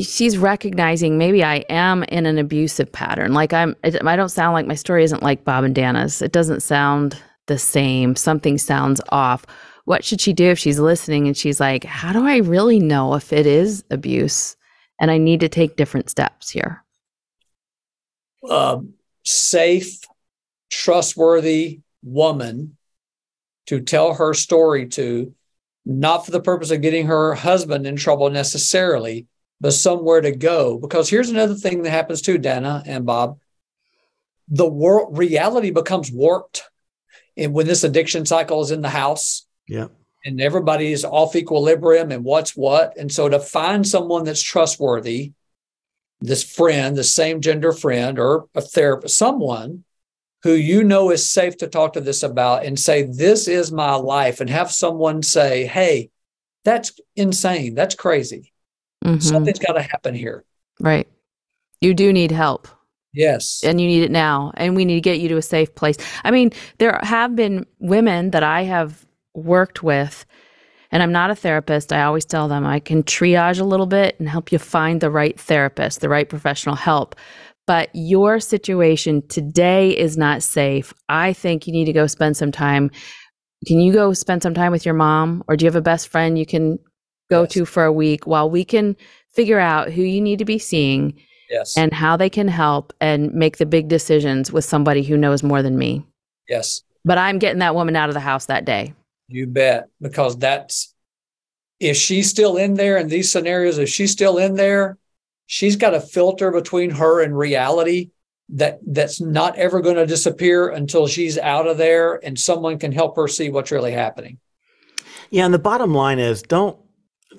she's 0.03 0.39
recognizing 0.39 1.19
maybe 1.19 1.43
I 1.43 1.57
am 1.69 2.05
in 2.05 2.27
an 2.27 2.39
abusive 2.39 2.93
pattern. 2.93 3.33
Like 3.33 3.53
I'm 3.53 3.75
I 3.83 4.17
don't 4.17 4.29
sound 4.29 4.55
like 4.55 4.67
my 4.67 4.75
story 4.75 5.03
isn't 5.05 5.23
like 5.23 5.45
Bob 5.45 5.65
and 5.65 5.75
Dannah's. 5.75 6.23
It 6.23 6.33
doesn't 6.33 6.61
sound 6.61 7.21
the 7.50 7.59
same. 7.59 8.14
Something 8.14 8.57
sounds 8.57 9.00
off. 9.09 9.45
What 9.85 10.04
should 10.04 10.21
she 10.21 10.33
do 10.33 10.45
if 10.45 10.59
she's 10.59 10.78
listening 10.78 11.26
and 11.26 11.37
she's 11.37 11.59
like, 11.59 11.83
"How 11.83 12.12
do 12.12 12.25
I 12.25 12.37
really 12.37 12.78
know 12.78 13.14
if 13.14 13.33
it 13.33 13.45
is 13.45 13.85
abuse?" 13.90 14.57
And 15.00 15.11
I 15.11 15.19
need 15.19 15.40
to 15.40 15.49
take 15.49 15.75
different 15.75 16.09
steps 16.09 16.49
here. 16.49 16.85
Um, 18.49 18.95
safe, 19.25 20.00
trustworthy 20.71 21.80
woman 22.04 22.76
to 23.66 23.80
tell 23.80 24.14
her 24.14 24.33
story 24.33 24.87
to, 24.90 25.35
not 25.85 26.25
for 26.25 26.30
the 26.30 26.40
purpose 26.40 26.71
of 26.71 26.83
getting 26.83 27.07
her 27.09 27.35
husband 27.35 27.85
in 27.85 27.97
trouble 27.97 28.30
necessarily, 28.30 29.26
but 29.61 29.73
somewhere 29.73 30.21
to 30.21 30.30
go. 30.30 30.78
Because 30.78 31.11
here's 31.11 31.30
another 31.30 31.54
thing 31.54 31.83
that 31.83 31.90
happens 31.90 32.23
too, 32.23 32.38
Dannah 32.38 32.85
and 32.87 33.04
Bob. 33.04 33.40
The 34.47 34.69
world 34.69 35.19
reality 35.19 35.71
becomes 35.71 36.12
warped 36.12 36.62
and 37.40 37.54
when 37.54 37.66
this 37.66 37.85
addiction 37.85 38.26
cycle 38.26 38.61
is 38.61 38.70
in 38.70 38.82
the 38.82 38.88
house. 38.88 39.47
Yeah. 39.66 39.88
And 40.25 40.40
everybody's 40.40 41.04
off 41.04 41.35
equilibrium 41.35 42.12
and 42.12 42.23
what's 42.23 42.54
what. 42.54 42.97
And 42.99 43.11
so 43.11 43.28
to 43.28 43.40
find 43.40 43.87
someone 43.87 44.25
that's 44.25 44.42
trustworthy, 44.42 45.32
this 46.20 46.44
friend, 46.44 46.94
the 46.94 47.04
same 47.04 47.40
gender 47.40 47.73
friend 47.73 48.18
or 48.18 48.44
a 48.54 48.61
therapist, 48.61 49.16
someone 49.16 49.85
who 50.42 50.52
you 50.52 50.85
know 50.85 51.11
is 51.11 51.28
safe 51.28 51.56
to 51.59 51.66
talk 51.66 51.94
to 51.94 52.00
this 52.02 52.23
about 52.23 52.66
and 52.66 52.78
say, 52.78 53.02
This 53.02 53.49
is 53.49 53.73
my 53.73 53.94
life, 53.94 54.40
and 54.40 54.50
have 54.50 54.70
someone 54.70 55.23
say, 55.23 55.66
Hey, 55.66 56.11
that's 56.64 56.92
insane. 57.16 57.75
That's 57.75 57.94
crazy. 57.94 58.52
Mm-hmm. 59.04 59.20
Something's 59.20 59.59
got 59.59 59.73
to 59.73 59.82
happen 59.82 60.14
here. 60.14 60.44
Right. 60.78 61.09
You 61.80 61.94
do 61.94 62.12
need 62.12 62.30
help. 62.30 62.68
Yes. 63.12 63.62
And 63.64 63.81
you 63.81 63.87
need 63.87 64.02
it 64.02 64.11
now. 64.11 64.52
And 64.57 64.76
we 64.76 64.85
need 64.85 64.95
to 64.95 65.00
get 65.00 65.21
you 65.21 65.29
to 65.29 65.37
a 65.37 65.43
safe 65.43 65.75
place. 65.75 65.97
I 66.25 66.31
mean, 66.31 66.52
there 66.79 66.99
have 67.02 67.35
been 67.35 67.67
women 67.79 68.31
that 68.31 68.43
I 68.43 68.62
have 68.62 69.05
worked 69.35 69.83
with, 69.83 70.25
and 70.93 71.02
I'm 71.02 71.12
not 71.12 71.31
a 71.31 71.35
therapist. 71.35 71.93
I 71.93 72.02
always 72.02 72.25
tell 72.25 72.49
them 72.49 72.67
I 72.67 72.81
can 72.81 73.02
triage 73.02 73.61
a 73.61 73.64
little 73.64 73.87
bit 73.87 74.19
and 74.19 74.29
help 74.29 74.52
you 74.52 74.59
find 74.59 75.00
the 75.00 75.11
right 75.11 75.38
therapist, 75.38 76.00
the 76.00 76.09
right 76.09 76.29
professional 76.29 76.76
help 76.76 77.17
but 77.71 77.88
your 77.93 78.40
situation 78.40 79.23
today 79.29 79.90
is 79.97 80.17
not 80.17 80.43
safe. 80.43 80.93
I 81.09 81.33
think 81.33 81.69
you 81.69 81.73
need 81.73 81.85
to 81.85 81.93
go 81.93 82.09
spend 82.09 82.37
some 82.37 82.50
time. 82.50 82.90
Can 83.64 83.79
you 83.79 83.93
go 83.93 84.12
spend 84.12 84.43
some 84.43 84.55
time 84.55 84.73
with 84.73 84.85
your 84.85 84.95
mom, 84.97 85.45
or 85.47 85.57
do 85.57 85.64
you 85.64 85.69
have 85.69 85.76
a 85.76 85.81
best 85.81 86.09
friend 86.09 86.37
you 86.37 86.45
can 86.45 86.81
go 87.31 87.43
yes. 87.43 87.52
to 87.52 87.64
for 87.64 87.85
a 87.85 87.93
week 87.93 88.26
while 88.26 88.50
we 88.50 88.64
can 88.64 88.97
figure 89.33 89.61
out 89.61 89.93
who 89.93 90.02
you 90.02 90.21
need 90.21 90.40
to 90.40 90.45
be 90.45 90.59
seeing 90.59 91.17
yes. 91.50 91.76
and 91.76 91.92
how 91.92 92.16
they 92.16 92.30
can 92.30 92.49
help 92.49 92.92
and 93.00 93.33
make 93.35 93.59
the 93.59 93.66
big 93.66 93.88
decisions 93.88 94.52
with 94.52 94.64
somebody 94.64 95.02
who 95.02 95.16
knows 95.16 95.42
more 95.42 95.62
than 95.62 95.76
me? 95.76 96.07
Yes. 96.49 96.83
But 97.04 97.19
I'm 97.19 97.38
getting 97.38 97.59
that 97.59 97.75
woman 97.75 97.97
out 97.97 98.09
of 98.09 98.14
the 98.14 98.21
house 98.21 98.47
that 98.47 98.64
day. 98.64 98.95
You 99.28 99.47
bet. 99.47 99.88
Because 100.00 100.38
that's, 100.38 100.95
if 101.78 101.97
she's 101.97 102.28
still 102.30 102.57
in 102.57 102.75
there 102.75 102.97
in 102.97 103.09
these 103.09 103.30
scenarios, 103.30 103.78
if 103.78 103.88
she's 103.88 104.12
still 104.12 104.38
in 104.38 104.54
there, 104.54 104.99
she's 105.47 105.76
got 105.76 105.95
a 105.95 106.00
filter 106.00 106.50
between 106.50 106.90
her 106.90 107.23
and 107.23 107.37
reality 107.37 108.11
that 108.50 108.80
that's 108.87 109.21
not 109.21 109.57
ever 109.57 109.80
going 109.80 109.97
to 109.97 110.07
disappear 110.07 110.69
until 110.69 111.07
she's 111.07 111.38
out 111.38 111.66
of 111.66 111.78
there 111.78 112.25
and 112.25 112.38
someone 112.38 112.78
can 112.78 112.92
help 112.92 113.16
her 113.16 113.28
see 113.28 113.49
what's 113.49 113.71
really 113.71 113.92
happening. 113.92 114.38
Yeah, 115.30 115.45
and 115.45 115.54
the 115.54 115.59
bottom 115.61 115.95
line 115.95 116.19
is 116.19 116.42
don't 116.42 116.76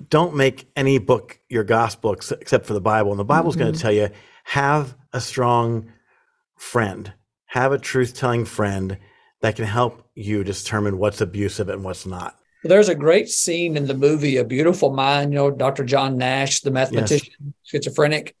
don't 0.08 0.34
make 0.34 0.70
any 0.76 0.98
book 0.98 1.38
your 1.48 1.64
gospel 1.64 2.12
except 2.12 2.66
for 2.66 2.74
the 2.74 2.80
Bible. 2.80 3.10
And 3.10 3.20
the 3.20 3.24
Bible's 3.24 3.54
mm-hmm. 3.54 3.64
going 3.64 3.74
to 3.74 3.80
tell 3.80 3.92
you 3.92 4.10
have 4.44 4.96
a 5.12 5.20
strong 5.20 5.92
friend, 6.56 7.12
have 7.46 7.72
a 7.72 7.78
truth 7.78 8.14
telling 8.14 8.44
friend 8.44 8.98
that 9.40 9.56
can 9.56 9.64
help 9.64 10.08
you 10.14 10.44
determine 10.44 10.98
what's 10.98 11.20
abusive 11.20 11.68
and 11.68 11.84
what's 11.84 12.06
not. 12.06 12.36
There's 12.64 12.88
a 12.88 12.94
great 12.94 13.28
scene 13.28 13.76
in 13.76 13.86
the 13.86 13.94
movie 13.94 14.36
A 14.36 14.44
Beautiful 14.44 14.92
Mind, 14.92 15.32
you 15.32 15.38
know, 15.38 15.50
Dr. 15.50 15.84
John 15.84 16.16
Nash, 16.16 16.60
the 16.60 16.70
mathematician, 16.70 17.34
yes. 17.40 17.54
schizophrenic. 17.64 18.36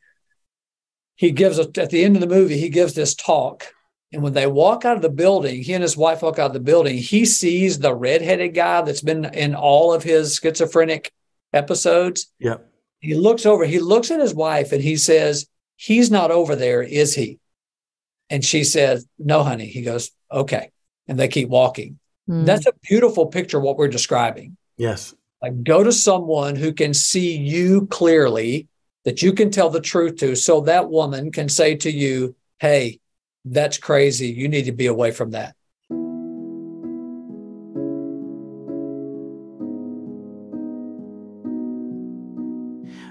He 1.16 1.32
gives 1.32 1.58
a, 1.58 1.68
at 1.76 1.90
the 1.90 2.04
end 2.04 2.16
of 2.16 2.20
the 2.20 2.28
movie, 2.28 2.56
he 2.56 2.68
gives 2.68 2.94
this 2.94 3.14
talk. 3.14 3.74
And 4.12 4.22
when 4.22 4.32
they 4.32 4.46
walk 4.46 4.84
out 4.84 4.96
of 4.96 5.02
the 5.02 5.10
building, 5.10 5.62
he 5.62 5.72
and 5.72 5.82
his 5.82 5.96
wife 5.96 6.22
walk 6.22 6.38
out 6.38 6.46
of 6.46 6.52
the 6.52 6.60
building, 6.60 6.98
he 6.98 7.24
sees 7.24 7.78
the 7.78 7.94
redheaded 7.94 8.54
guy 8.54 8.82
that's 8.82 9.00
been 9.00 9.24
in 9.24 9.54
all 9.54 9.92
of 9.92 10.04
his 10.04 10.36
schizophrenic 10.36 11.12
episodes. 11.52 12.30
Yep. 12.38 12.68
He 13.00 13.14
looks 13.14 13.46
over, 13.46 13.64
he 13.64 13.80
looks 13.80 14.10
at 14.10 14.20
his 14.20 14.34
wife 14.34 14.72
and 14.72 14.82
he 14.82 14.96
says, 14.96 15.46
He's 15.76 16.10
not 16.10 16.30
over 16.30 16.54
there, 16.54 16.82
is 16.82 17.14
he? 17.14 17.40
And 18.30 18.44
she 18.44 18.62
says, 18.64 19.06
No, 19.18 19.42
honey. 19.42 19.66
He 19.66 19.82
goes, 19.82 20.10
Okay. 20.30 20.70
And 21.08 21.18
they 21.18 21.28
keep 21.28 21.48
walking. 21.48 21.98
Mm. 22.28 22.46
That's 22.46 22.66
a 22.66 22.72
beautiful 22.82 23.26
picture 23.26 23.58
what 23.58 23.76
we're 23.76 23.88
describing. 23.88 24.56
Yes. 24.76 25.14
Like 25.42 25.64
go 25.64 25.82
to 25.82 25.92
someone 25.92 26.54
who 26.54 26.72
can 26.72 26.94
see 26.94 27.36
you 27.36 27.86
clearly, 27.88 28.68
that 29.04 29.22
you 29.22 29.32
can 29.32 29.50
tell 29.50 29.70
the 29.70 29.80
truth 29.80 30.16
to, 30.16 30.36
so 30.36 30.60
that 30.62 30.88
woman 30.88 31.32
can 31.32 31.48
say 31.48 31.74
to 31.76 31.90
you, 31.90 32.36
Hey, 32.60 33.00
that's 33.44 33.78
crazy. 33.78 34.28
You 34.28 34.48
need 34.48 34.66
to 34.66 34.72
be 34.72 34.86
away 34.86 35.10
from 35.10 35.32
that. 35.32 35.56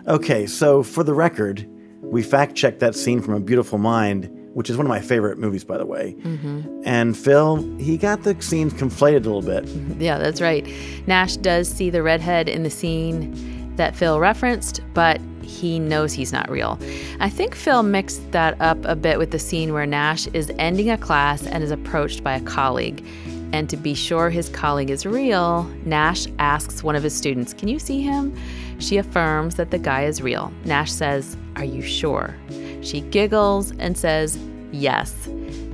Okay, 0.07 0.45
so 0.45 0.83
for 0.83 1.03
the 1.03 1.13
record, 1.13 1.67
we 2.01 2.23
fact 2.23 2.55
checked 2.55 2.79
that 2.79 2.95
scene 2.95 3.21
from 3.21 3.33
A 3.35 3.39
Beautiful 3.39 3.77
Mind 3.77 4.37
which 4.53 4.69
is 4.69 4.77
one 4.77 4.85
of 4.85 4.89
my 4.89 4.99
favorite 4.99 5.37
movies, 5.37 5.63
by 5.63 5.77
the 5.77 5.85
way. 5.85 6.15
Mm-hmm. 6.19 6.81
And 6.85 7.17
Phil, 7.17 7.63
he 7.77 7.97
got 7.97 8.23
the 8.23 8.39
scenes 8.41 8.73
conflated 8.73 9.25
a 9.25 9.29
little 9.29 9.41
bit. 9.41 9.69
Yeah, 10.01 10.17
that's 10.17 10.41
right. 10.41 10.67
Nash 11.05 11.37
does 11.37 11.67
see 11.69 11.91
the 11.91 12.01
redhead 12.01 12.49
in 12.49 12.63
the 12.63 12.71
scene 12.71 13.75
that 13.75 13.95
Phil 13.95 14.19
referenced, 14.19 14.81
but 14.95 15.21
he 15.43 15.77
knows 15.77 16.11
he's 16.11 16.33
not 16.33 16.49
real. 16.49 16.79
I 17.19 17.29
think 17.29 17.53
Phil 17.53 17.83
mixed 17.83 18.31
that 18.31 18.59
up 18.59 18.83
a 18.85 18.95
bit 18.95 19.19
with 19.19 19.29
the 19.29 19.37
scene 19.37 19.73
where 19.73 19.85
Nash 19.85 20.25
is 20.27 20.51
ending 20.57 20.89
a 20.89 20.97
class 20.97 21.45
and 21.45 21.63
is 21.63 21.69
approached 21.69 22.23
by 22.23 22.33
a 22.33 22.41
colleague. 22.41 23.05
And 23.53 23.69
to 23.69 23.77
be 23.77 23.93
sure 23.93 24.29
his 24.29 24.49
colleague 24.49 24.89
is 24.89 25.05
real, 25.05 25.63
Nash 25.85 26.27
asks 26.39 26.83
one 26.83 26.95
of 26.95 27.03
his 27.03 27.15
students, 27.15 27.53
Can 27.53 27.67
you 27.67 27.79
see 27.79 28.01
him? 28.01 28.35
She 28.79 28.97
affirms 28.97 29.55
that 29.55 29.71
the 29.71 29.77
guy 29.77 30.05
is 30.05 30.21
real. 30.21 30.51
Nash 30.65 30.91
says, 30.91 31.37
Are 31.55 31.65
you 31.65 31.81
sure? 31.81 32.35
She 32.81 33.01
giggles 33.01 33.71
and 33.77 33.97
says, 33.97 34.37
Yes. 34.71 35.13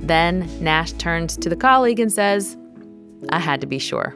Then 0.00 0.48
Nash 0.62 0.92
turns 0.92 1.36
to 1.36 1.48
the 1.48 1.56
colleague 1.56 2.00
and 2.00 2.12
says, 2.12 2.56
I 3.30 3.38
had 3.38 3.60
to 3.60 3.66
be 3.66 3.78
sure. 3.78 4.14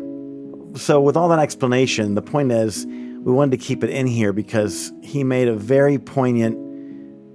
So, 0.74 1.00
with 1.00 1.16
all 1.16 1.28
that 1.28 1.38
explanation, 1.38 2.14
the 2.14 2.22
point 2.22 2.50
is 2.50 2.86
we 2.86 3.32
wanted 3.32 3.58
to 3.58 3.64
keep 3.64 3.84
it 3.84 3.90
in 3.90 4.06
here 4.06 4.32
because 4.32 4.92
he 5.02 5.22
made 5.22 5.48
a 5.48 5.54
very 5.54 5.98
poignant 5.98 6.56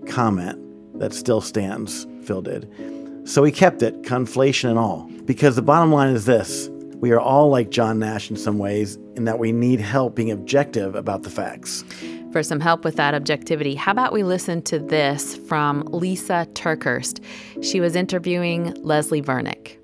comment 0.09 0.59
that 0.99 1.13
still 1.13 1.41
stands, 1.41 2.07
Phil 2.23 2.41
did. 2.41 2.67
So 3.27 3.41
we 3.41 3.51
kept 3.51 3.81
it, 3.81 4.01
conflation 4.03 4.69
and 4.69 4.79
all. 4.79 5.09
Because 5.25 5.55
the 5.55 5.61
bottom 5.61 5.91
line 5.91 6.15
is 6.15 6.25
this 6.25 6.69
we 6.95 7.11
are 7.11 7.19
all 7.19 7.49
like 7.49 7.69
John 7.69 7.99
Nash 7.99 8.31
in 8.31 8.37
some 8.37 8.57
ways, 8.57 8.97
in 9.15 9.25
that 9.25 9.37
we 9.37 9.51
need 9.51 9.79
help 9.79 10.15
being 10.15 10.31
objective 10.31 10.95
about 10.95 11.21
the 11.21 11.29
facts 11.29 11.83
for 12.37 12.43
some 12.43 12.59
help 12.59 12.83
with 12.83 12.97
that 12.97 13.15
objectivity, 13.15 13.73
how 13.73 13.91
about 13.91 14.13
we 14.13 14.21
listen 14.21 14.61
to 14.61 14.77
this 14.77 15.37
from 15.47 15.83
Lysa 15.85 16.45
TerKeurst? 16.53 17.23
She 17.63 17.79
was 17.79 17.95
interviewing 17.95 18.75
Leslie 18.83 19.23
Vernick. 19.23 19.77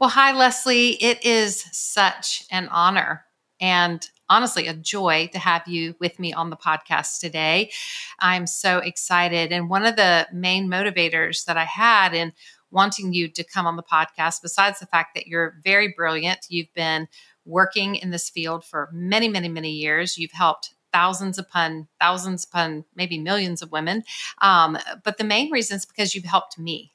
Well, 0.00 0.10
hi, 0.10 0.32
Leslie. 0.32 0.92
It 1.02 1.24
is 1.24 1.64
such 1.70 2.46
an 2.50 2.68
honor 2.68 3.24
and 3.60 4.04
honestly 4.28 4.66
a 4.66 4.74
joy 4.74 5.28
to 5.32 5.38
have 5.38 5.68
you 5.68 5.94
with 6.00 6.18
me 6.18 6.32
on 6.32 6.50
the 6.50 6.56
podcast 6.56 7.20
today. 7.20 7.70
I'm 8.18 8.46
so 8.46 8.78
excited. 8.78 9.52
And 9.52 9.68
one 9.68 9.84
of 9.84 9.96
the 9.96 10.26
main 10.32 10.68
motivators 10.68 11.44
that 11.44 11.56
I 11.56 11.64
had 11.64 12.14
in 12.14 12.32
wanting 12.74 13.14
you 13.14 13.28
to 13.28 13.44
come 13.44 13.66
on 13.66 13.76
the 13.76 13.82
podcast, 13.82 14.42
besides 14.42 14.80
the 14.80 14.86
fact 14.86 15.14
that 15.14 15.26
you're 15.26 15.56
very 15.64 15.94
brilliant, 15.96 16.46
you've 16.48 16.72
been 16.74 17.08
working 17.46 17.94
in 17.94 18.10
this 18.10 18.28
field 18.28 18.64
for 18.64 18.90
many, 18.92 19.28
many, 19.28 19.48
many 19.48 19.70
years, 19.70 20.18
you've 20.18 20.32
helped 20.32 20.74
thousands 20.92 21.38
upon 21.38 21.88
thousands 22.00 22.44
upon 22.44 22.84
maybe 22.94 23.18
millions 23.18 23.62
of 23.62 23.72
women. 23.72 24.02
Um, 24.40 24.78
but 25.02 25.18
the 25.18 25.24
main 25.24 25.50
reason 25.50 25.76
is 25.76 25.86
because 25.86 26.14
you've 26.14 26.24
helped 26.24 26.58
me. 26.58 26.92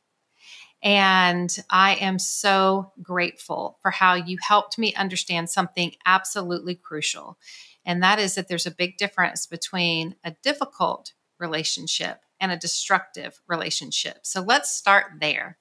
And 0.81 1.53
I 1.69 1.95
am 1.95 2.19
so 2.19 2.93
grateful 3.01 3.77
for 3.81 3.91
how 3.91 4.13
you 4.13 4.38
helped 4.41 4.77
me 4.77 4.93
understand 4.95 5.50
something 5.50 5.93
absolutely 6.05 6.75
crucial. 6.75 7.38
And 7.86 8.01
that 8.03 8.19
is 8.19 8.36
that 8.36 8.48
there's 8.48 8.65
a 8.65 8.71
big 8.71 8.98
difference 8.98 9.45
between 9.45 10.15
a 10.24 10.36
difficult 10.43 11.13
relationship 11.38 12.21
and 12.39 12.51
a 12.51 12.57
destructive 12.57 13.41
relationship. 13.48 14.19
So 14.24 14.41
let's 14.41 14.71
start 14.71 15.05
there. 15.19 15.57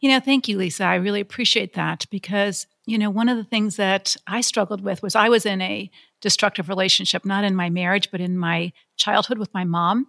You 0.00 0.08
know, 0.08 0.20
thank 0.20 0.48
you, 0.48 0.56
Lysa. 0.56 0.86
I 0.86 0.94
really 0.94 1.20
appreciate 1.20 1.74
that 1.74 2.06
because, 2.10 2.66
you 2.86 2.96
know, 2.96 3.10
one 3.10 3.28
of 3.28 3.36
the 3.36 3.44
things 3.44 3.76
that 3.76 4.16
I 4.26 4.40
struggled 4.40 4.80
with 4.80 5.02
was 5.02 5.14
I 5.14 5.28
was 5.28 5.44
in 5.44 5.60
a 5.60 5.90
destructive 6.22 6.70
relationship, 6.70 7.24
not 7.24 7.44
in 7.44 7.54
my 7.54 7.68
marriage, 7.68 8.10
but 8.10 8.20
in 8.20 8.38
my 8.38 8.72
childhood 8.96 9.38
with 9.38 9.52
my 9.52 9.64
mom. 9.64 10.06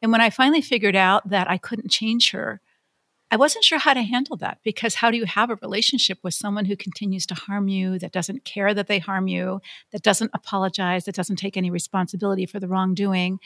And 0.00 0.10
when 0.10 0.22
I 0.22 0.30
finally 0.30 0.62
figured 0.62 0.96
out 0.96 1.28
that 1.28 1.50
I 1.50 1.58
couldn't 1.58 1.90
change 1.90 2.30
her, 2.30 2.60
I 3.30 3.36
wasn't 3.36 3.64
sure 3.64 3.78
how 3.78 3.92
to 3.92 4.02
handle 4.02 4.36
that 4.36 4.58
because 4.62 4.94
how 4.94 5.10
do 5.10 5.16
you 5.16 5.26
have 5.26 5.50
a 5.50 5.56
relationship 5.56 6.18
with 6.22 6.32
someone 6.32 6.64
who 6.64 6.76
continues 6.76 7.26
to 7.26 7.34
harm 7.34 7.66
you, 7.68 7.98
that 7.98 8.12
doesn't 8.12 8.44
care 8.44 8.72
that 8.72 8.86
they 8.86 9.00
harm 9.00 9.26
you, 9.26 9.60
that 9.90 10.02
doesn't 10.02 10.30
apologize, 10.32 11.04
that 11.04 11.14
doesn't 11.16 11.36
take 11.36 11.56
any 11.56 11.70
responsibility 11.70 12.46
for 12.46 12.60
the 12.60 12.68
wrongdoing? 12.68 13.40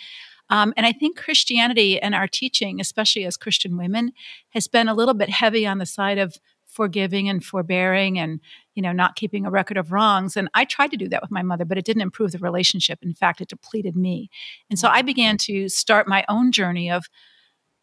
Um, 0.50 0.74
and 0.76 0.84
I 0.84 0.92
think 0.92 1.16
Christianity 1.16 2.00
and 2.00 2.14
our 2.14 2.28
teaching, 2.28 2.80
especially 2.80 3.24
as 3.24 3.36
Christian 3.36 3.78
women, 3.78 4.12
has 4.50 4.68
been 4.68 4.88
a 4.88 4.94
little 4.94 5.14
bit 5.14 5.30
heavy 5.30 5.66
on 5.66 5.78
the 5.78 5.86
side 5.86 6.18
of 6.18 6.36
forgiving 6.70 7.28
and 7.28 7.44
forbearing 7.44 8.18
and 8.18 8.40
you 8.74 8.82
know 8.82 8.92
not 8.92 9.16
keeping 9.16 9.44
a 9.44 9.50
record 9.50 9.76
of 9.76 9.92
wrongs. 9.92 10.36
And 10.36 10.48
i 10.54 10.64
tried 10.64 10.90
to 10.92 10.96
do 10.96 11.08
that 11.08 11.22
with 11.22 11.30
my 11.30 11.42
mother 11.42 11.64
but 11.64 11.78
it 11.78 11.84
didn't 11.84 12.02
improve 12.02 12.32
the 12.32 12.38
relationship. 12.38 13.00
In 13.02 13.14
fact 13.14 13.40
it 13.40 13.48
depleted 13.48 13.96
me. 13.96 14.30
And 14.68 14.78
so 14.78 14.88
i 14.88 15.02
began 15.02 15.36
to 15.38 15.68
start 15.68 16.08
my 16.08 16.24
own 16.28 16.52
journey 16.52 16.90
of 16.90 17.06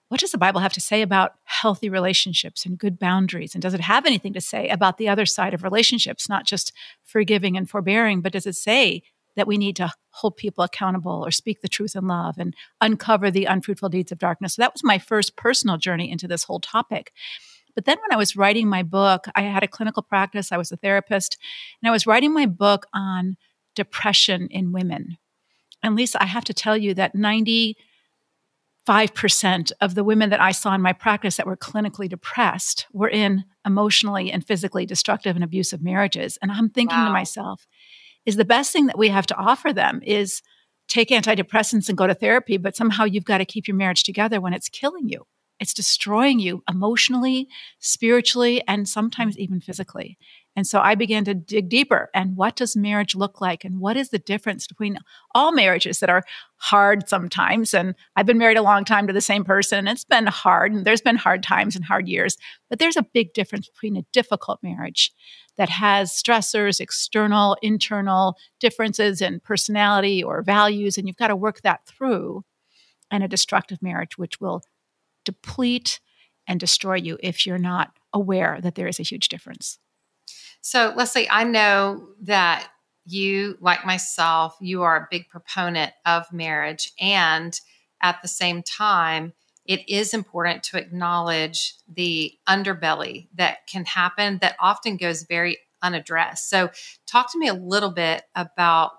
what 0.10 0.22
does 0.22 0.32
the 0.32 0.38
bible 0.38 0.62
have 0.62 0.74
to 0.74 0.82
say 0.82 1.02
about 1.02 1.34
healthy 1.44 1.90
relationships 1.90 2.66
and 2.66 2.78
good 2.78 2.98
boundaries? 2.98 3.54
And 3.54 3.62
does 3.62 3.74
it 3.74 3.82
have 3.82 4.06
anything 4.06 4.34
to 4.34 4.42
say 4.42 4.70
about 4.70 4.98
the 4.98 5.10
other 5.10 5.26
side 5.26 5.54
of 5.54 5.64
relationships? 5.64 6.30
Not 6.30 6.46
just 6.46 6.72
forgiving 7.04 7.58
and 7.58 7.70
forbearing 7.70 8.22
but 8.22 8.32
does 8.32 8.48
it 8.48 8.56
say 8.56 9.04
that 9.38 9.48
we 9.48 9.58
need 9.58 9.78
to 9.78 9.90
hold 10.10 10.36
people 10.36 10.64
accountable 10.64 11.24
or 11.26 11.32
speak 11.32 11.62
the 11.62 11.70
truth 11.70 11.96
in 11.96 12.08
love 12.08 12.36
and 12.38 12.54
uncover 12.82 13.32
the 13.32 13.46
unfruitful 13.46 13.88
deeds 13.88 14.12
of 14.12 14.18
darkness. 14.18 14.56
So 14.56 14.64
that 14.64 14.74
was 14.74 14.84
my 14.84 14.98
first 14.98 15.38
personal 15.38 15.78
journey 15.78 16.12
into 16.12 16.28
this 16.28 16.44
whole 16.44 16.60
topic. 16.60 17.14
But 17.76 17.86
then 17.86 17.98
when 18.02 18.12
I 18.12 18.18
was 18.18 18.36
writing 18.36 18.68
my 18.68 18.82
book, 18.82 19.28
I 19.36 19.42
had 19.42 19.64
a 19.64 19.68
clinical 19.68 20.02
practice, 20.02 20.52
I 20.52 20.58
was 20.58 20.72
a 20.72 20.78
therapist, 20.78 21.38
and 21.82 21.88
I 21.88 21.92
was 21.92 22.08
writing 22.08 22.34
my 22.34 22.48
book 22.48 22.88
on 22.94 23.38
depression 23.76 24.48
in 24.50 24.72
women. 24.72 25.18
And 25.84 25.96
Lysa, 25.96 26.16
I 26.20 26.26
have 26.26 26.46
to 26.46 26.54
tell 26.56 26.76
you 26.76 26.96
that 26.96 27.16
95% 27.16 29.72
of 29.80 29.94
the 29.94 30.04
women 30.04 30.32
that 30.32 30.42
I 30.42 30.52
saw 30.52 30.74
in 30.74 30.82
my 30.82 30.94
practice 30.94 31.38
that 31.38 31.46
were 31.46 31.56
clinically 31.56 32.10
depressed 32.10 32.88
were 32.92 33.10
in 33.10 33.46
emotionally 33.64 34.32
and 34.32 34.44
physically 34.44 34.88
destructive 34.88 35.36
and 35.36 35.44
abusive 35.44 35.84
marriages. 35.84 36.40
And 36.42 36.52
I'm 36.52 36.72
thinking 36.72 36.98
wow. 36.98 37.06
to 37.06 37.14
myself, 37.14 37.68
is 38.28 38.36
the 38.36 38.46
best 38.46 38.72
thing 38.72 38.88
that 38.88 38.98
we 38.98 39.08
have 39.08 39.26
to 39.28 39.36
offer 39.36 39.72
them 39.72 40.02
is 40.04 40.44
take 40.90 41.10
antidepressants 41.10 41.88
and 41.88 41.98
go 41.98 42.06
to 42.06 42.14
therapy, 42.14 42.58
but 42.58 42.76
somehow 42.76 43.06
you've 43.06 43.26
got 43.26 43.38
to 43.40 43.46
keep 43.46 43.68
your 43.68 43.78
marriage 43.78 44.04
together 44.04 44.42
when 44.42 44.54
it's 44.54 44.70
killing 44.70 45.08
you. 45.08 45.26
It's 45.60 45.74
destroying 45.74 46.38
you 46.38 46.62
emotionally, 46.70 47.48
spiritually, 47.80 48.62
and 48.68 48.88
sometimes 48.88 49.38
even 49.40 49.62
physically. 49.62 50.18
And 50.58 50.66
so 50.66 50.80
I 50.80 50.96
began 50.96 51.24
to 51.26 51.36
dig 51.36 51.70
deeper. 51.70 52.10
And 52.16 52.36
what 52.36 52.56
does 52.56 52.76
marriage 52.76 53.14
look 53.14 53.40
like? 53.40 53.64
And 53.64 53.80
what 53.80 53.96
is 53.96 54.10
the 54.10 54.18
difference 54.18 54.66
between 54.66 54.98
all 55.36 55.52
marriages 55.52 56.00
that 56.00 56.10
are 56.10 56.24
hard 56.56 57.08
sometimes? 57.08 57.76
And 57.76 57.94
I've 58.16 58.26
been 58.26 58.40
married 58.40 58.58
a 58.58 58.64
long 58.64 58.84
time 58.84 59.06
to 59.06 59.14
the 59.14 59.22
same 59.22 59.44
person. 59.44 59.78
And 59.78 59.90
it's 59.90 60.04
been 60.04 60.26
hard, 60.26 60.74
and 60.74 60.84
there's 60.84 61.00
been 61.00 61.16
hard 61.16 61.44
times 61.44 61.76
and 61.76 61.86
hard 61.86 62.08
years. 62.08 62.38
But 62.72 62.80
there's 62.80 62.98
a 62.98 63.06
big 63.14 63.34
difference 63.34 63.70
between 63.70 63.98
a 63.98 64.06
difficult 64.12 64.58
marriage 64.64 65.12
that 65.58 65.70
has 65.70 66.12
stressors, 66.12 66.80
external, 66.80 67.56
internal 67.62 68.36
differences 68.60 69.22
in 69.22 69.40
personality 69.42 70.24
or 70.24 70.42
values. 70.42 70.98
And 70.98 71.08
you've 71.08 71.18
got 71.18 71.28
to 71.28 71.36
work 71.36 71.62
that 71.62 71.86
through, 71.86 72.44
and 73.12 73.24
a 73.24 73.28
destructive 73.28 73.84
marriage, 73.84 74.18
which 74.18 74.42
will 74.42 74.64
deplete 75.24 76.00
and 76.48 76.60
destroy 76.60 76.96
you 76.96 77.20
if 77.22 77.46
you're 77.46 77.60
not 77.60 77.92
aware 78.12 78.60
that 78.60 78.74
there 78.74 78.88
is 78.88 79.00
a 79.00 79.04
huge 79.04 79.30
difference. 79.30 79.78
So, 80.68 80.92
Leslie, 80.98 81.30
I 81.30 81.46
know 81.46 82.10
that 82.24 82.68
you, 83.06 83.58
like 83.62 83.86
myself, 83.86 84.58
you 84.60 84.84
are 84.84 84.98
a 84.98 85.08
big 85.10 85.30
proponent 85.30 85.94
of 86.06 86.26
marriage. 86.34 86.92
And 87.00 87.58
at 88.02 88.22
the 88.22 88.28
same 88.28 88.64
time, 88.64 89.32
it 89.64 89.88
is 89.88 90.14
important 90.14 90.64
to 90.64 90.78
acknowledge 90.78 91.76
the 91.88 92.34
underbelly 92.50 93.30
that 93.36 93.66
can 93.68 93.86
happen 93.86 94.40
that 94.42 94.58
often 94.60 94.98
goes 94.98 95.24
very 95.24 95.58
unaddressed. 95.82 96.50
So, 96.50 96.70
talk 97.06 97.32
to 97.32 97.40
me 97.40 97.48
a 97.48 97.54
little 97.54 97.92
bit 97.92 98.24
about 98.36 98.92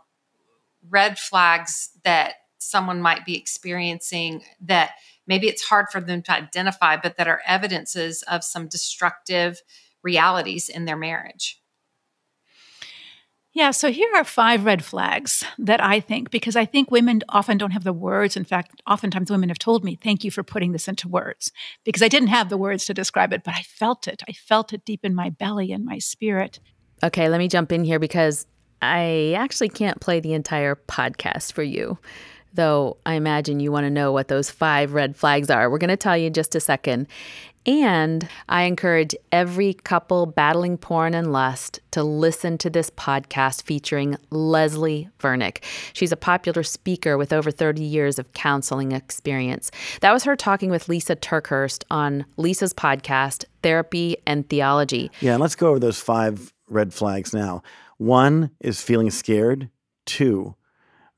red 0.89 1.19
flags 1.19 1.91
that 2.03 2.37
someone 2.57 3.03
might 3.03 3.27
be 3.27 3.37
experiencing 3.37 4.43
that 4.63 4.93
maybe 5.27 5.49
it's 5.49 5.65
hard 5.65 5.89
for 5.93 6.01
them 6.01 6.23
to 6.23 6.33
identify, 6.33 6.97
but 6.97 7.19
that 7.19 7.29
are 7.29 7.43
evidences 7.47 8.23
of 8.23 8.43
some 8.43 8.69
destructive 8.69 9.61
realities 10.03 10.69
in 10.69 10.85
their 10.87 10.97
marriage? 10.97 11.58
Yeah, 13.59 13.73
so 13.73 13.91
here 13.91 14.09
are 14.15 14.23
five 14.23 14.65
red 14.65 14.85
flags 14.85 15.45
that 15.59 15.83
I 15.83 15.99
think, 15.99 16.31
because 16.31 16.55
I 16.55 16.65
think 16.65 16.93
women 16.93 17.23
often 17.29 17.59
don't 17.59 17.73
have 17.73 17.83
the 17.83 17.93
words. 17.93 18.37
In 18.37 18.45
fact, 18.45 18.81
oftentimes 18.87 19.33
women 19.33 19.49
have 19.49 19.59
told 19.59 19.83
me, 19.83 19.97
thank 19.97 20.23
you 20.23 20.31
for 20.31 20.45
putting 20.45 20.71
this 20.71 20.87
into 20.87 21.09
words, 21.09 21.51
because 21.83 22.01
I 22.01 22.07
didn't 22.07 22.29
have 22.29 22.51
the 22.51 22.57
words 22.57 22.85
to 22.85 22.95
describe 22.95 23.33
it, 23.33 23.43
but 23.43 23.55
I 23.57 23.63
felt 23.63 24.07
it. 24.07 24.23
I 24.29 24.33
felt 24.33 24.73
it 24.73 24.85
deep 24.85 25.05
in 25.05 25.13
my 25.13 25.31
belly 25.31 25.73
and 25.73 25.85
my 25.85 25.99
spirit. 25.99 26.61
Okay, 27.03 27.29
let 27.29 27.39
me 27.39 27.49
jump 27.49 27.73
in 27.73 27.83
here 27.83 27.99
because 27.99 28.47
I 28.81 29.35
actually 29.37 29.71
can't 29.71 30.01
play 30.01 30.21
the 30.21 30.35
entire 30.35 30.77
podcast 30.77 31.53
for 31.53 31.65
you 31.65 31.99
though 32.55 32.97
I 33.07 33.15
imagine 33.15 33.61
you 33.61 33.73
want 33.73 33.85
to 33.85 33.91
know 33.91 34.13
what 34.13 34.29
those 34.29 34.51
five 34.51 34.93
red 34.93 35.17
flags 35.17 35.51
are. 35.51 35.71
We're 35.71 35.79
going 35.79 35.89
to 35.89 35.97
tell 35.97 36.17
you 36.17 36.29
in 36.29 36.33
just 36.33 36.55
a 36.55 36.61
second. 36.61 37.09
And 37.67 38.27
I 38.49 38.63
encourage 38.63 39.15
every 39.31 39.75
couple 39.75 40.25
battling 40.25 40.79
porn 40.79 41.13
and 41.13 41.33
lust 41.33 41.81
to 41.91 42.03
listen 42.03 42.57
to 42.59 42.71
this 42.71 42.89
podcast 42.89 43.65
featuring 43.65 44.17
Leslie 44.31 45.11
Vernick. 45.19 45.63
She's 45.93 46.11
a 46.11 46.17
popular 46.17 46.63
speaker 46.63 47.19
with 47.19 47.31
over 47.31 47.51
30 47.51 47.83
years 47.83 48.19
of 48.19 48.33
counseling 48.33 48.93
experience. 48.93 49.71
That 50.01 50.13
was 50.13 50.25
her 50.25 50.35
talking 50.35 50.71
with 50.71 50.87
Lysa 50.87 51.17
TerKeurst 51.17 51.85
on 51.91 52.25
Lysa's 52.39 52.73
podcast, 52.73 53.45
Therapy 53.63 54.17
and 54.27 54.49
Theology. 54.49 55.11
Yeah, 55.21 55.37
let's 55.37 55.55
go 55.55 55.69
over 55.69 55.79
those 55.79 56.01
five 56.01 56.55
red 56.71 56.95
flags 56.95 57.35
now. 57.35 57.63
One 57.99 58.51
is 58.61 58.81
feeling 58.81 59.11
scared, 59.11 59.69
two, 60.07 60.55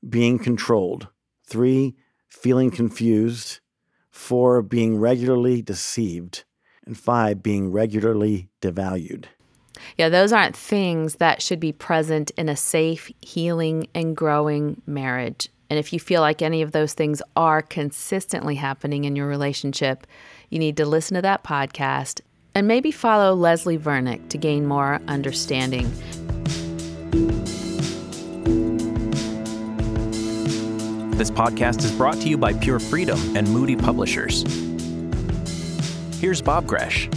being 0.07 0.39
controlled, 0.39 1.07
three, 1.51 1.95
feeling 2.29 2.71
confused, 2.71 3.59
four, 4.09 4.61
being 4.61 4.97
regularly 4.97 5.61
deceived, 5.61 6.45
and 6.85 6.97
five, 6.97 7.43
being 7.43 7.71
regularly 7.71 8.49
devalued. 8.61 9.25
Yeah, 9.97 10.07
those 10.09 10.31
aren't 10.31 10.55
things 10.55 11.15
that 11.15 11.41
should 11.41 11.59
be 11.59 11.73
present 11.73 12.31
in 12.37 12.47
a 12.47 12.55
safe, 12.55 13.11
healing, 13.21 13.87
and 13.93 14.15
growing 14.15 14.81
marriage. 14.85 15.49
And 15.69 15.77
if 15.77 15.91
you 15.91 15.99
feel 15.99 16.21
like 16.21 16.41
any 16.41 16.61
of 16.61 16.71
those 16.71 16.93
things 16.93 17.21
are 17.35 17.61
consistently 17.61 18.55
happening 18.55 19.03
in 19.03 19.15
your 19.15 19.27
relationship, 19.27 20.07
you 20.49 20.59
need 20.59 20.77
to 20.77 20.85
listen 20.85 21.15
to 21.15 21.21
that 21.21 21.43
podcast 21.43 22.21
and 22.55 22.67
maybe 22.67 22.91
follow 22.91 23.33
Leslie 23.33 23.77
Vernick 23.77 24.29
to 24.29 24.37
gain 24.37 24.65
more 24.65 25.01
understanding. 25.07 25.91
This 31.17 31.29
podcast 31.29 31.83
is 31.83 31.91
brought 31.91 32.15
to 32.15 32.29
you 32.29 32.37
by 32.37 32.53
Pure 32.53 32.79
Freedom 32.79 33.37
and 33.37 33.47
Moody 33.49 33.75
Publishers. 33.75 34.43
Here's 36.19 36.41
Bob 36.41 36.65
Gresh. 36.65 37.07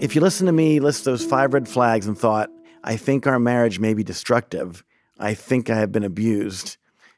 If 0.00 0.14
you 0.14 0.20
listen 0.20 0.46
to 0.46 0.52
me 0.52 0.80
list 0.80 1.04
those 1.04 1.24
five 1.24 1.54
red 1.54 1.68
flags 1.68 2.06
and 2.06 2.18
thought, 2.18 2.50
I 2.82 2.96
think 2.96 3.26
our 3.26 3.38
marriage 3.38 3.78
may 3.78 3.94
be 3.94 4.02
destructive, 4.02 4.84
I 5.18 5.34
think 5.34 5.70
I 5.70 5.76
have 5.76 5.92
been 5.92 6.04
abused, 6.04 6.76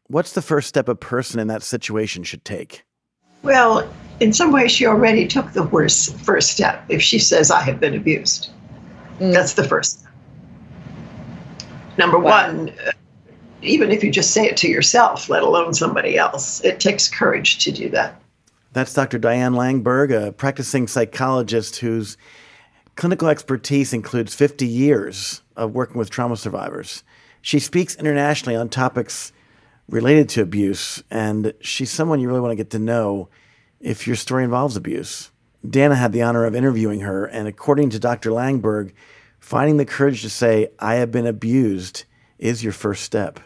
what's 0.09 0.33
the 0.33 0.43
first 0.43 0.69
step 0.69 0.89
a 0.89 0.95
person 0.95 1.41
in 1.41 1.49
that 1.49 1.63
situation 1.63 2.23
should 2.23 2.45
take? 2.45 2.85
Well, 3.43 3.89
in 4.21 4.33
some 4.33 4.53
ways, 4.53 4.73
she 4.73 4.87
already 4.87 5.27
took 5.27 5.53
the 5.53 5.63
worst 5.65 6.17
first 6.19 6.53
step 6.53 6.85
if 6.89 7.03
she 7.03 7.19
says, 7.19 7.51
I 7.51 7.63
have 7.63 7.81
been 7.81 7.95
abused. 7.95 8.51
Mm. 9.19 9.33
That's 9.33 9.55
the 9.55 9.65
first 9.65 10.06
Number 11.99 12.19
wow. 12.19 12.47
one, 12.47 12.71
uh, 12.87 12.93
even 13.63 13.91
if 13.91 14.05
you 14.05 14.11
just 14.11 14.33
say 14.33 14.47
it 14.47 14.57
to 14.59 14.69
yourself, 14.69 15.29
let 15.29 15.43
alone 15.43 15.75
somebody 15.75 16.17
else, 16.17 16.63
it 16.65 16.81
takes 16.81 17.09
courage 17.09 17.59
to 17.65 17.73
do 17.73 17.89
that. 17.91 18.21
That's 18.73 18.93
Dr. 18.93 19.19
Diane 19.19 19.55
Langberg, 19.55 20.11
a 20.11 20.33
practicing 20.33 20.87
psychologist 20.87 21.77
whose 21.77 22.17
clinical 22.95 23.29
expertise 23.29 23.93
includes 23.93 24.35
50 24.35 24.67
years 24.67 25.43
of 25.57 25.75
working 25.75 25.97
with 25.97 26.11
trauma 26.11 26.37
survivors. 26.37 27.03
She 27.41 27.59
speaks 27.59 27.95
internationally 27.97 28.57
on 28.57 28.69
topics 28.69 29.33
related 29.89 30.29
to 30.31 30.43
abuse, 30.43 31.03
and 31.11 31.55
she's 31.61 31.91
someone 31.91 32.21
you 32.21 32.29
really 32.29 32.41
want 32.41 32.53
to 32.53 32.57
get 32.57 32.71
to 32.71 32.79
know 32.79 33.29
if 33.81 34.07
your 34.07 34.17
story 34.17 34.45
involves 34.45 34.77
abuse. 34.77 35.31
Dannah 35.65 35.97
had 35.97 36.13
the 36.13 36.23
honor 36.23 36.45
of 36.45 36.55
interviewing 36.55 37.01
her, 37.01 37.25
and 37.27 37.49
according 37.49 37.91
to 37.91 37.99
Dr. 37.99 38.31
Langberg, 38.31 38.93
finding 39.47 39.77
the 39.77 39.87
courage 39.87 40.23
to 40.23 40.29
say, 40.29 40.67
I 40.81 40.97
have 40.97 41.13
been 41.13 41.25
abused, 41.25 42.03
is 42.37 42.65
your 42.65 42.73
first 42.73 43.05
step. 43.05 43.39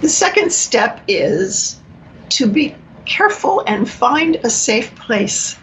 The 0.00 0.08
second 0.08 0.52
step 0.52 1.00
is 1.08 1.80
to 2.28 2.46
be 2.46 2.76
careful 3.06 3.64
and 3.66 3.90
find 3.90 4.36
a 4.44 4.50
safe 4.50 4.94
place 4.94 5.56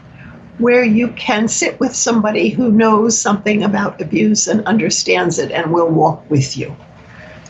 where 0.57 0.83
you 0.83 1.07
can 1.13 1.47
sit 1.47 1.79
with 1.79 1.95
somebody 1.95 2.49
who 2.49 2.69
knows 2.69 3.17
something 3.17 3.63
about 3.63 4.01
abuse 4.01 4.47
and 4.47 4.65
understands 4.65 5.39
it 5.39 5.49
and 5.49 5.71
will 5.71 5.87
walk 5.87 6.29
with 6.29 6.57
you. 6.57 6.75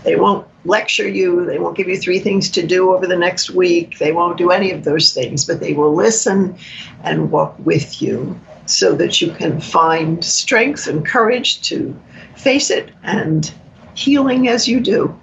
They 0.03 0.15
won't 0.15 0.47
lecture 0.65 1.07
you, 1.07 1.47
they 1.47 1.57
won't 1.57 1.77
give 1.77 1.87
you 1.87 1.97
three 1.97 2.19
things 2.19 2.47
to 2.51 2.61
do 2.65 2.93
over 2.93 3.07
the 3.07 3.17
next 3.17 3.49
week, 3.49 3.97
they 3.97 4.11
won't 4.11 4.37
do 4.37 4.51
any 4.51 4.69
of 4.69 4.83
those 4.83 5.15
things, 5.15 5.45
but 5.45 5.61
they 5.61 5.73
will 5.73 5.95
listen 5.95 6.55
and 7.03 7.31
walk 7.31 7.55
with 7.57 8.03
you 8.03 8.39
so 8.69 8.95
that 8.95 9.21
you 9.21 9.31
can 9.31 9.59
find 9.59 10.23
strength 10.23 10.87
and 10.87 11.05
courage 11.05 11.61
to 11.63 11.99
face 12.35 12.69
it 12.69 12.91
and 13.03 13.51
healing 13.95 14.47
as 14.47 14.67
you 14.67 14.79
do. 14.79 15.19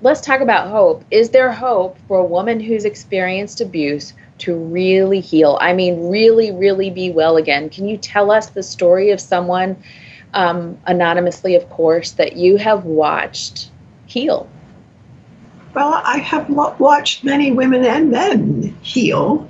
Let's 0.00 0.20
talk 0.20 0.40
about 0.40 0.70
hope. 0.70 1.04
Is 1.10 1.30
there 1.30 1.50
hope 1.50 1.98
for 2.06 2.18
a 2.18 2.24
woman 2.24 2.60
who's 2.60 2.84
experienced 2.84 3.60
abuse 3.60 4.12
to 4.38 4.54
really 4.54 5.20
heal? 5.20 5.58
I 5.60 5.72
mean, 5.72 6.08
really, 6.08 6.52
really 6.52 6.90
be 6.90 7.10
well 7.10 7.36
again. 7.36 7.68
Can 7.68 7.88
you 7.88 7.96
tell 7.96 8.30
us 8.30 8.50
the 8.50 8.62
story 8.62 9.10
of 9.10 9.20
someone, 9.20 9.76
um, 10.34 10.78
anonymously, 10.86 11.56
of 11.56 11.68
course, 11.68 12.12
that 12.12 12.36
you 12.36 12.56
have 12.58 12.84
watched 12.84 13.70
heal? 14.06 14.48
Well, 15.74 16.00
I 16.04 16.18
have 16.18 16.48
watched 16.48 17.24
many 17.24 17.52
women 17.52 17.84
and 17.84 18.10
men 18.10 18.76
heal. 18.82 19.48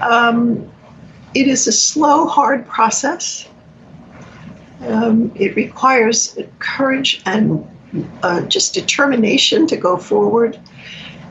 Um, 0.00 0.70
it 1.34 1.46
is 1.46 1.66
a 1.66 1.72
slow, 1.72 2.26
hard 2.26 2.66
process. 2.66 3.48
Um, 4.80 5.32
it 5.34 5.56
requires 5.56 6.38
courage 6.58 7.22
and 7.26 7.66
uh, 8.22 8.42
just 8.42 8.74
determination 8.74 9.66
to 9.66 9.76
go 9.76 9.96
forward. 9.96 10.58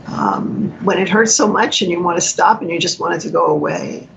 Um, 0.07 0.71
when 0.85 0.99
it 0.99 1.09
hurts 1.09 1.35
so 1.35 1.47
much 1.47 1.81
and 1.81 1.91
you 1.91 2.01
want 2.01 2.17
to 2.17 2.21
stop 2.21 2.61
and 2.61 2.71
you 2.71 2.79
just 2.79 2.99
want 2.99 3.15
it 3.15 3.19
to 3.21 3.29
go 3.29 3.45
away. 3.45 4.07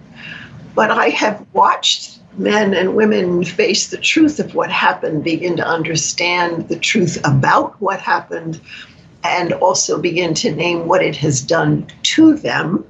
But 0.75 0.91
I 0.93 1.09
have 1.09 1.45
watched 1.53 2.21
men 2.39 2.75
and 2.75 2.95
women 2.95 3.45
face 3.45 3.89
the 3.89 3.97
truth 3.97 4.39
of 4.39 4.55
what 4.55 4.71
happened, 4.71 5.25
begin 5.25 5.57
to 5.57 5.67
understand 5.67 6.69
the 6.69 6.79
truth 6.79 7.19
about 7.25 7.81
what 7.81 8.01
happened, 8.01 8.61
and 9.25 9.53
also 9.55 10.01
begin 10.01 10.33
to 10.35 10.55
name 10.55 10.87
what 10.87 11.03
it 11.03 11.17
has 11.17 11.43
done 11.43 11.87
to 12.03 12.35
them, 12.37 12.85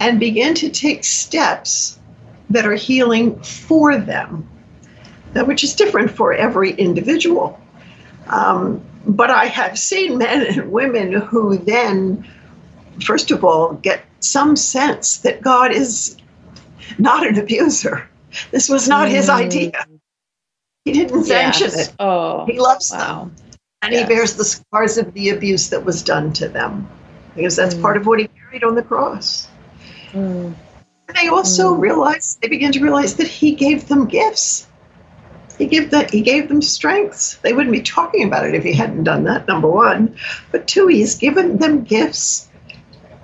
and 0.00 0.20
begin 0.20 0.54
to 0.54 0.68
take 0.68 1.04
steps 1.04 1.98
that 2.50 2.66
are 2.66 2.74
healing 2.74 3.40
for 3.40 3.96
them, 3.96 4.48
which 5.34 5.64
is 5.64 5.74
different 5.74 6.10
for 6.10 6.32
every 6.32 6.72
individual. 6.72 7.60
Um, 8.28 8.82
but 9.06 9.30
I 9.30 9.46
have 9.46 9.78
seen 9.78 10.18
men 10.18 10.46
and 10.46 10.72
women 10.72 11.12
who 11.12 11.58
then, 11.58 12.26
first 13.04 13.30
of 13.30 13.44
all, 13.44 13.74
get 13.74 14.04
some 14.20 14.56
sense 14.56 15.18
that 15.18 15.42
God 15.42 15.72
is 15.72 16.16
not 16.98 17.26
an 17.26 17.38
abuser. 17.38 18.08
This 18.50 18.68
was 18.68 18.88
not 18.88 19.08
mm. 19.08 19.12
his 19.12 19.28
idea. 19.28 19.86
He 20.84 20.92
didn't 20.92 21.24
sanction 21.24 21.70
yes. 21.70 21.88
it. 21.88 21.94
Oh, 21.98 22.46
he 22.46 22.58
loves 22.58 22.90
wow. 22.92 23.24
them. 23.24 23.34
And 23.82 23.92
yes. 23.92 24.02
he 24.02 24.14
bears 24.14 24.34
the 24.34 24.44
scars 24.44 24.98
of 24.98 25.12
the 25.14 25.30
abuse 25.30 25.68
that 25.70 25.84
was 25.84 26.02
done 26.02 26.32
to 26.34 26.48
them 26.48 26.88
because 27.34 27.56
that's 27.56 27.74
mm. 27.74 27.82
part 27.82 27.96
of 27.96 28.06
what 28.06 28.18
he 28.18 28.28
carried 28.28 28.64
on 28.64 28.74
the 28.74 28.82
cross. 28.82 29.45
Mm. 30.16 30.54
They 31.20 31.28
also 31.28 31.74
mm. 31.74 31.80
realize, 31.80 32.38
they 32.40 32.48
begin 32.48 32.72
to 32.72 32.80
realize 32.80 33.16
that 33.16 33.26
he 33.26 33.54
gave 33.54 33.88
them 33.88 34.06
gifts. 34.06 34.66
He 35.58 35.66
gave, 35.66 35.90
the, 35.90 36.04
he 36.04 36.20
gave 36.20 36.48
them 36.48 36.60
strengths. 36.60 37.36
They 37.36 37.52
wouldn't 37.52 37.72
be 37.72 37.82
talking 37.82 38.26
about 38.26 38.46
it 38.46 38.54
if 38.54 38.62
he 38.62 38.72
hadn't 38.72 39.04
done 39.04 39.24
that, 39.24 39.46
number 39.46 39.68
one. 39.68 40.16
But 40.52 40.66
two, 40.66 40.86
he's 40.86 41.14
given 41.14 41.58
them 41.58 41.84
gifts 41.84 42.48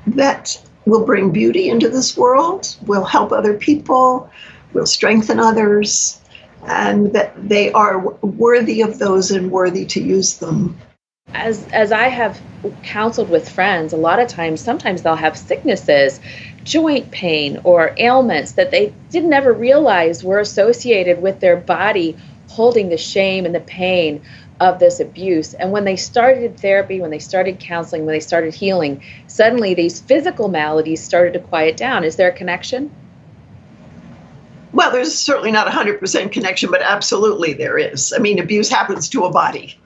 that 0.06 0.60
will 0.86 1.04
bring 1.04 1.30
beauty 1.30 1.68
into 1.68 1.88
this 1.88 2.16
world, 2.16 2.76
will 2.86 3.04
help 3.04 3.32
other 3.32 3.54
people, 3.54 4.30
will 4.72 4.86
strengthen 4.86 5.38
others, 5.38 6.20
and 6.66 7.12
that 7.12 7.34
they 7.48 7.72
are 7.72 7.98
worthy 7.98 8.80
of 8.80 8.98
those 8.98 9.30
and 9.30 9.50
worthy 9.50 9.84
to 9.86 10.02
use 10.02 10.38
them. 10.38 10.78
As 11.34 11.66
as 11.68 11.92
I 11.92 12.08
have 12.08 12.40
counseled 12.82 13.28
with 13.28 13.48
friends, 13.48 13.92
a 13.92 13.96
lot 13.96 14.20
of 14.20 14.28
times 14.28 14.60
sometimes 14.60 15.02
they'll 15.02 15.16
have 15.16 15.36
sicknesses, 15.36 16.20
joint 16.62 17.10
pain 17.10 17.60
or 17.64 17.94
ailments 17.96 18.52
that 18.52 18.70
they 18.70 18.92
didn't 19.10 19.32
ever 19.32 19.52
realize 19.52 20.22
were 20.22 20.38
associated 20.38 21.20
with 21.20 21.40
their 21.40 21.56
body 21.56 22.16
holding 22.48 22.88
the 22.88 22.98
shame 22.98 23.46
and 23.46 23.54
the 23.54 23.60
pain 23.60 24.22
of 24.60 24.78
this 24.78 25.00
abuse. 25.00 25.54
And 25.54 25.72
when 25.72 25.84
they 25.84 25.96
started 25.96 26.60
therapy, 26.60 27.00
when 27.00 27.10
they 27.10 27.18
started 27.18 27.58
counseling, 27.58 28.04
when 28.04 28.14
they 28.14 28.20
started 28.20 28.54
healing, 28.54 29.02
suddenly 29.26 29.74
these 29.74 30.00
physical 30.00 30.48
maladies 30.48 31.02
started 31.02 31.32
to 31.32 31.40
quiet 31.40 31.76
down. 31.76 32.04
Is 32.04 32.16
there 32.16 32.28
a 32.28 32.32
connection? 32.32 32.90
Well, 34.72 34.90
there's 34.90 35.14
certainly 35.14 35.50
not 35.50 35.68
a 35.68 35.70
100% 35.70 36.32
connection, 36.32 36.70
but 36.70 36.80
absolutely 36.82 37.52
there 37.52 37.76
is. 37.76 38.12
I 38.12 38.18
mean, 38.18 38.38
abuse 38.38 38.70
happens 38.70 39.08
to 39.10 39.24
a 39.24 39.30
body. 39.30 39.78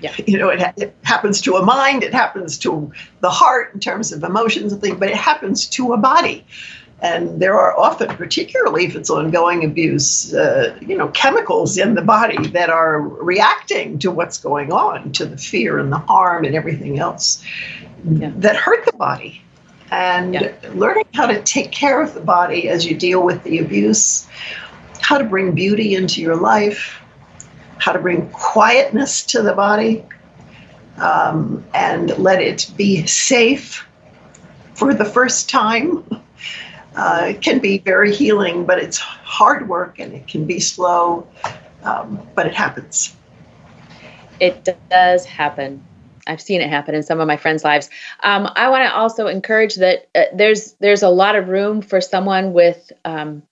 Yeah. 0.00 0.14
You 0.26 0.38
know, 0.38 0.48
it, 0.48 0.60
ha- 0.60 0.72
it 0.76 0.94
happens 1.02 1.40
to 1.42 1.54
a 1.56 1.64
mind, 1.64 2.02
it 2.02 2.12
happens 2.12 2.58
to 2.58 2.92
the 3.20 3.30
heart 3.30 3.72
in 3.74 3.80
terms 3.80 4.12
of 4.12 4.22
emotions 4.24 4.72
and 4.72 4.82
things, 4.82 4.98
but 4.98 5.08
it 5.08 5.16
happens 5.16 5.66
to 5.68 5.92
a 5.92 5.96
body. 5.96 6.44
And 7.00 7.40
there 7.40 7.54
are 7.54 7.78
often, 7.78 8.08
particularly 8.16 8.86
if 8.86 8.96
it's 8.96 9.10
ongoing 9.10 9.64
abuse, 9.64 10.34
uh, 10.34 10.76
you 10.80 10.96
know, 10.96 11.08
chemicals 11.08 11.76
in 11.76 11.94
the 11.94 12.02
body 12.02 12.48
that 12.48 12.70
are 12.70 13.00
reacting 13.00 13.98
to 14.00 14.10
what's 14.10 14.38
going 14.38 14.72
on, 14.72 15.12
to 15.12 15.26
the 15.26 15.36
fear 15.36 15.78
and 15.78 15.92
the 15.92 15.98
harm 15.98 16.44
and 16.44 16.54
everything 16.54 16.98
else 16.98 17.44
yeah. 18.04 18.32
that 18.36 18.56
hurt 18.56 18.84
the 18.86 18.92
body 18.92 19.42
and 19.90 20.34
yeah. 20.34 20.54
learning 20.74 21.06
how 21.14 21.26
to 21.26 21.40
take 21.42 21.70
care 21.70 22.02
of 22.02 22.14
the 22.14 22.20
body 22.20 22.68
as 22.68 22.86
you 22.86 22.96
deal 22.96 23.22
with 23.22 23.42
the 23.44 23.58
abuse, 23.58 24.26
how 25.00 25.18
to 25.18 25.24
bring 25.24 25.52
beauty 25.52 25.94
into 25.94 26.20
your 26.20 26.36
life, 26.36 27.00
how 27.78 27.92
to 27.92 27.98
bring 27.98 28.28
quietness 28.30 29.24
to 29.24 29.42
the 29.42 29.52
body, 29.52 30.04
um, 30.98 31.64
and 31.74 32.16
let 32.18 32.40
it 32.40 32.70
be 32.76 33.06
safe 33.06 33.86
for 34.74 34.94
the 34.94 35.04
first 35.04 35.48
time. 35.48 36.04
Uh, 36.96 37.26
it 37.28 37.42
can 37.42 37.58
be 37.58 37.76
very 37.76 38.10
healing, 38.10 38.64
but 38.64 38.78
it's 38.78 38.96
hard 38.96 39.68
work 39.68 39.98
and 39.98 40.14
it 40.14 40.26
can 40.26 40.46
be 40.46 40.58
slow, 40.58 41.28
um, 41.82 42.26
but 42.34 42.46
it 42.46 42.54
happens. 42.54 43.14
It 44.40 44.66
does 44.88 45.26
happen. 45.26 45.84
I've 46.26 46.40
seen 46.40 46.60
it 46.60 46.68
happen 46.68 46.94
in 46.94 47.02
some 47.02 47.20
of 47.20 47.26
my 47.26 47.36
friends' 47.36 47.64
lives. 47.64 47.90
Um, 48.22 48.48
I 48.56 48.68
want 48.68 48.84
to 48.84 48.94
also 48.94 49.26
encourage 49.26 49.76
that 49.76 50.08
uh, 50.14 50.24
there's 50.34 50.72
there's 50.80 51.02
a 51.02 51.08
lot 51.08 51.36
of 51.36 51.48
room 51.48 51.82
for 51.82 52.00
someone 52.00 52.52
with 52.52 52.92
um, 53.04 53.42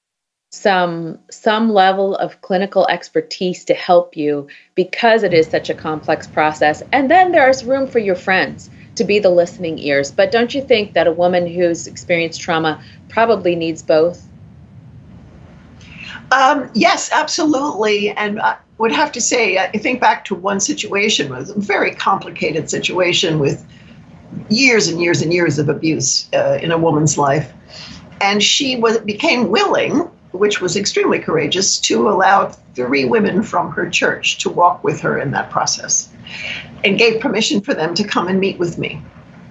some 0.50 1.18
some 1.30 1.72
level 1.72 2.14
of 2.16 2.40
clinical 2.40 2.86
expertise 2.88 3.64
to 3.64 3.74
help 3.74 4.16
you 4.16 4.46
because 4.74 5.22
it 5.22 5.34
is 5.34 5.48
such 5.48 5.68
a 5.68 5.74
complex 5.74 6.26
process. 6.26 6.82
And 6.92 7.10
then 7.10 7.32
there's 7.32 7.64
room 7.64 7.86
for 7.86 7.98
your 7.98 8.14
friends 8.14 8.70
to 8.96 9.04
be 9.04 9.18
the 9.18 9.30
listening 9.30 9.78
ears. 9.78 10.12
But 10.12 10.30
don't 10.30 10.54
you 10.54 10.62
think 10.62 10.92
that 10.94 11.06
a 11.06 11.12
woman 11.12 11.46
who's 11.46 11.86
experienced 11.86 12.40
trauma 12.40 12.82
probably 13.08 13.56
needs 13.56 13.82
both? 13.82 14.28
Um, 16.30 16.70
yes, 16.74 17.10
absolutely. 17.12 18.10
And 18.10 18.38
uh, 18.38 18.56
would 18.78 18.92
have 18.92 19.12
to 19.12 19.20
say, 19.20 19.58
I 19.58 19.70
think 19.78 20.00
back 20.00 20.24
to 20.26 20.34
one 20.34 20.60
situation, 20.60 21.26
it 21.26 21.30
was 21.30 21.50
a 21.50 21.60
very 21.60 21.94
complicated 21.94 22.68
situation 22.68 23.38
with 23.38 23.64
years 24.48 24.88
and 24.88 25.00
years 25.00 25.22
and 25.22 25.32
years 25.32 25.58
of 25.58 25.68
abuse 25.68 26.28
uh, 26.32 26.58
in 26.60 26.72
a 26.72 26.78
woman's 26.78 27.16
life. 27.16 27.52
And 28.20 28.42
she 28.42 28.76
was 28.76 28.98
became 28.98 29.50
willing, 29.50 30.00
which 30.32 30.60
was 30.60 30.76
extremely 30.76 31.20
courageous, 31.20 31.78
to 31.80 32.08
allow 32.08 32.48
three 32.74 33.04
women 33.04 33.42
from 33.42 33.70
her 33.70 33.88
church 33.88 34.38
to 34.38 34.50
walk 34.50 34.82
with 34.82 35.00
her 35.00 35.18
in 35.18 35.30
that 35.30 35.50
process 35.50 36.12
and 36.82 36.98
gave 36.98 37.20
permission 37.20 37.60
for 37.60 37.74
them 37.74 37.94
to 37.94 38.04
come 38.04 38.26
and 38.26 38.40
meet 38.40 38.58
with 38.58 38.76
me. 38.78 39.00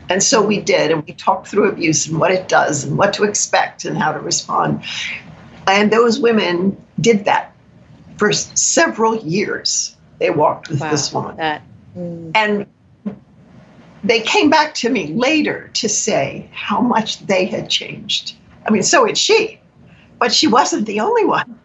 And 0.10 0.22
so 0.22 0.46
we 0.46 0.60
did, 0.60 0.92
and 0.92 1.06
we 1.06 1.14
talked 1.14 1.48
through 1.48 1.70
abuse 1.70 2.08
and 2.08 2.20
what 2.20 2.32
it 2.32 2.50
does 2.50 2.84
and 2.84 2.98
what 2.98 3.14
to 3.14 3.24
expect 3.24 3.86
and 3.86 3.98
how 3.98 4.12
to 4.12 4.20
respond. 4.20 4.84
And 5.66 5.92
those 5.92 6.20
women 6.20 6.76
did 7.00 7.24
that 7.26 7.53
for 8.18 8.32
several 8.32 9.18
years. 9.18 9.96
They 10.20 10.30
walked 10.30 10.70
with 10.70 10.82
wow, 10.82 10.92
this 10.92 11.14
woman. 11.14 11.38
That, 11.38 11.64
mm. 11.98 12.32
And 12.36 12.68
they 14.04 14.22
came 14.22 14.50
back 14.50 14.74
to 14.76 14.90
me 14.90 15.14
later 15.14 15.70
to 15.76 15.90
say 15.90 16.50
how 16.52 16.82
much 16.82 17.26
they 17.26 17.46
had 17.46 17.70
changed. 17.70 18.36
I 18.66 18.72
mean, 18.72 18.84
so 18.84 19.06
had 19.06 19.18
she, 19.18 19.60
but 20.20 20.34
she 20.34 20.48
wasn't 20.48 20.86
the 20.86 21.00
only 21.00 21.26
one. 21.26 21.60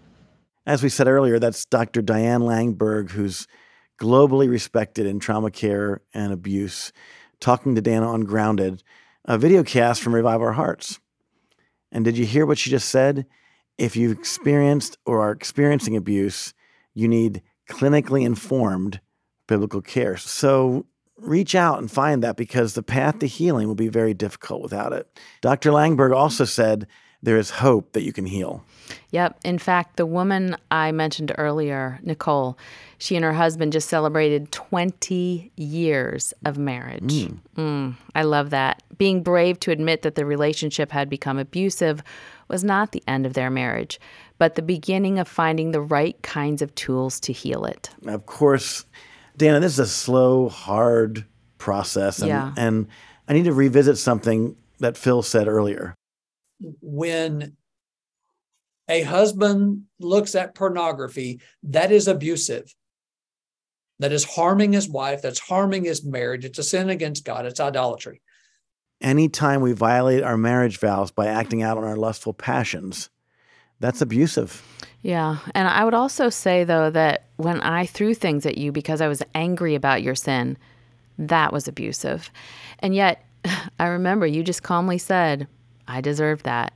As 0.67 0.83
we 0.83 0.89
said 0.89 1.09
earlier, 1.09 1.39
that's 1.39 1.65
Dr. 1.65 2.03
Diane 2.03 2.43
Langberg, 2.43 3.11
who's 3.11 3.47
globally 4.01 4.49
respected 4.49 5.07
in 5.07 5.19
trauma 5.19 5.51
care 5.51 6.03
and 6.15 6.33
abuse, 6.33 6.93
talking 7.41 7.75
to 7.75 7.83
Dannah 7.83 8.09
on 8.09 8.23
Grounded, 8.23 8.83
a 9.25 9.39
video 9.39 9.63
cast 9.63 10.03
from 10.03 10.15
Revive 10.15 10.41
Our 10.41 10.53
Hearts. 10.53 11.01
And 11.91 12.05
did 12.05 12.19
you 12.19 12.27
hear 12.27 12.47
what 12.47 12.59
she 12.59 12.71
just 12.71 12.89
said? 12.89 13.27
If 13.79 13.97
you've 13.97 14.19
experienced 14.19 14.99
or 15.07 15.23
are 15.23 15.31
experiencing 15.31 15.97
abuse, 15.97 16.53
you 16.95 17.09
need 17.09 17.43
clinically 17.71 18.25
informed 18.25 19.01
biblical 19.47 19.81
care. 19.81 20.17
So 20.17 20.87
reach 21.17 21.55
out 21.55 21.79
and 21.79 21.91
find 21.91 22.23
that 22.23 22.37
because 22.37 22.75
the 22.75 22.83
path 22.83 23.21
to 23.21 23.27
healing 23.27 23.69
will 23.69 23.75
be 23.75 23.89
very 23.89 24.15
difficult 24.15 24.63
without 24.63 24.93
it. 24.93 25.09
Dr. 25.41 25.71
Langberg 25.71 26.15
also 26.15 26.45
said 26.45 26.87
there 27.23 27.37
is 27.37 27.51
hope 27.51 27.93
that 27.93 28.03
you 28.03 28.13
can 28.13 28.27
heal. 28.27 28.65
Yep. 29.11 29.41
In 29.45 29.59
fact, 29.59 29.97
the 29.97 30.07
woman 30.07 30.57
I 30.71 30.93
mentioned 30.93 31.33
earlier, 31.37 31.99
Nicole, 32.03 32.59
she 32.99 33.17
and 33.17 33.25
her 33.25 33.33
husband 33.33 33.73
just 33.73 33.89
celebrated 33.89 34.53
20 34.53 35.53
years 35.57 36.33
of 36.45 36.59
marriage. 36.59 37.03
Mm. 37.03 37.39
Mm, 37.57 37.95
I 38.15 38.23
love 38.23 38.51
that. 38.51 38.83
Being 38.97 39.23
brave 39.23 39.61
to 39.61 39.71
admit 39.71 40.03
that 40.03 40.15
the 40.15 40.25
relationship 40.25 40.91
had 40.91 41.09
become 41.09 41.39
abusive 41.39 42.03
was 42.49 42.65
not 42.65 42.93
the 42.93 43.03
end 43.07 43.27
of 43.27 43.35
their 43.35 43.51
marriage, 43.51 44.01
but 44.39 44.55
the 44.55 44.63
beginning 44.63 45.19
of 45.19 45.29
finding 45.29 45.73
the 45.73 45.81
right 45.81 46.21
kinds 46.23 46.63
of 46.63 46.75
tools 46.75 47.21
to 47.21 47.33
heal 47.33 47.65
it. 47.65 47.91
Of 48.07 48.27
course, 48.27 48.85
Dannah, 49.37 49.61
this 49.61 49.75
is 49.75 49.79
a 49.79 49.87
slow, 49.87 50.49
hard 50.49 51.25
process. 51.59 52.21
And, 52.21 52.29
yeah. 52.29 52.53
and 52.57 52.89
I 53.29 53.35
need 53.35 53.45
to 53.45 53.53
revisit 53.53 53.99
something 53.99 54.57
that 54.79 54.97
Phil 54.97 55.23
said 55.23 55.49
earlier. 55.49 55.95
When 56.61 57.57
a 58.89 59.03
husband 59.03 59.85
looks 60.01 60.35
at 60.35 60.55
pornography, 60.55 61.41
that 61.63 61.93
is 61.93 62.09
abusive. 62.09 62.75
That 64.01 64.13
is 64.13 64.25
harming 64.25 64.73
his 64.73 64.89
wife, 64.89 65.23
that's 65.23 65.41
harming 65.41 65.85
his 65.85 66.05
marriage. 66.05 66.45
It's 66.45 66.59
a 66.59 66.63
sin 66.63 66.89
against 66.89 67.25
God, 67.25 67.47
it's 67.47 67.61
idolatry. 67.61 68.23
Anytime 69.01 69.61
we 69.61 69.73
violate 69.73 70.23
our 70.23 70.37
marriage 70.37 70.79
vows 70.79 71.11
by 71.11 71.27
acting 71.27 71.63
out 71.63 71.79
on 71.79 71.85
our 71.85 71.97
lustful 71.97 72.33
passions, 72.33 73.11
that's 73.81 74.01
abusive. 74.01 74.63
Yeah. 75.03 75.39
And 75.55 75.69
I 75.69 75.85
would 75.85 75.95
also 75.95 76.29
say, 76.29 76.65
though, 76.65 76.91
that 76.91 77.27
when 77.37 77.61
I 77.61 77.87
threw 77.87 78.15
things 78.15 78.45
at 78.45 78.59
you 78.59 78.73
because 78.73 79.01
I 79.01 79.09
was 79.09 79.23
angry 79.35 79.75
about 79.77 80.03
your 80.03 80.17
sin, 80.17 80.59
that 81.19 81.53
was 81.53 81.69
abusive. 81.69 82.31
And 82.81 82.95
yet, 82.95 83.25
I 83.79 83.87
remember 83.87 84.27
you 84.27 84.43
just 84.43 84.63
calmly 84.63 84.99
said, 84.99 85.47
I 85.89 86.01
deserve 86.01 86.45
that. 86.45 86.75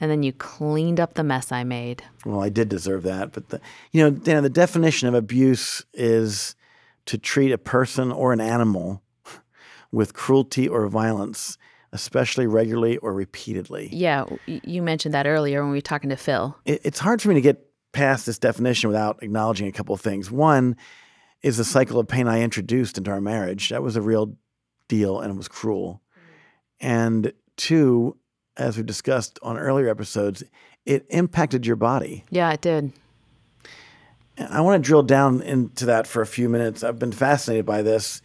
And 0.00 0.10
then 0.10 0.22
you 0.22 0.32
cleaned 0.32 1.00
up 1.00 1.14
the 1.14 1.24
mess 1.24 1.52
I 1.52 1.64
made. 1.64 2.02
Well, 2.24 2.42
I 2.42 2.48
did 2.48 2.68
deserve 2.68 3.04
that. 3.04 3.32
But, 3.32 3.48
the, 3.48 3.60
you 3.92 4.02
know, 4.02 4.10
Dan, 4.10 4.42
the 4.42 4.50
definition 4.50 5.08
of 5.08 5.14
abuse 5.14 5.84
is 5.94 6.54
to 7.06 7.16
treat 7.16 7.52
a 7.52 7.58
person 7.58 8.12
or 8.12 8.32
an 8.32 8.40
animal 8.40 9.02
with 9.92 10.12
cruelty 10.12 10.68
or 10.68 10.86
violence 10.88 11.56
especially 11.92 12.46
regularly 12.46 12.98
or 12.98 13.12
repeatedly. 13.12 13.88
Yeah, 13.90 14.24
you 14.46 14.82
mentioned 14.82 15.14
that 15.14 15.26
earlier 15.26 15.62
when 15.62 15.70
we 15.70 15.78
were 15.78 15.82
talking 15.82 16.10
to 16.10 16.16
Phil. 16.16 16.56
It's 16.66 16.98
hard 16.98 17.22
for 17.22 17.28
me 17.28 17.34
to 17.34 17.40
get 17.40 17.66
past 17.92 18.26
this 18.26 18.38
definition 18.38 18.88
without 18.88 19.22
acknowledging 19.22 19.66
a 19.66 19.72
couple 19.72 19.94
of 19.94 20.00
things. 20.00 20.30
One 20.30 20.76
is 21.42 21.56
the 21.56 21.64
cycle 21.64 21.98
of 21.98 22.06
pain 22.06 22.28
I 22.28 22.42
introduced 22.42 22.98
into 22.98 23.10
our 23.10 23.20
marriage. 23.20 23.70
That 23.70 23.82
was 23.82 23.96
a 23.96 24.02
real 24.02 24.36
deal 24.88 25.20
and 25.20 25.32
it 25.32 25.36
was 25.36 25.48
cruel. 25.48 26.02
And 26.80 27.32
two, 27.56 28.18
as 28.56 28.76
we've 28.76 28.86
discussed 28.86 29.38
on 29.42 29.58
earlier 29.58 29.88
episodes, 29.88 30.42
it 30.84 31.06
impacted 31.10 31.66
your 31.66 31.76
body. 31.76 32.24
Yeah, 32.30 32.52
it 32.52 32.60
did. 32.60 32.92
I 34.38 34.60
want 34.60 34.82
to 34.82 34.86
drill 34.86 35.02
down 35.02 35.40
into 35.42 35.86
that 35.86 36.06
for 36.06 36.20
a 36.22 36.26
few 36.26 36.48
minutes. 36.48 36.84
I've 36.84 36.98
been 36.98 37.12
fascinated 37.12 37.64
by 37.64 37.82
this 37.82 38.20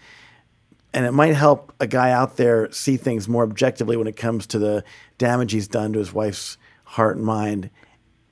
and 0.94 1.06
it 1.06 1.12
might 1.12 1.34
help 1.34 1.74
a 1.80 1.88
guy 1.88 2.12
out 2.12 2.38
there 2.38 2.72
see 2.72 2.98
things 2.98 3.28
more 3.28 3.44
objectively 3.44 3.96
when 3.96 4.08
it 4.08 4.16
comes 4.18 4.46
to 4.48 4.60
the 4.60 4.84
damage 5.18 5.52
he's 5.52 5.68
done 5.68 5.94
to 5.94 6.00
his 6.00 6.14
wife's 6.14 6.58
heart 6.84 7.16
and 7.16 7.26
mind 7.26 7.70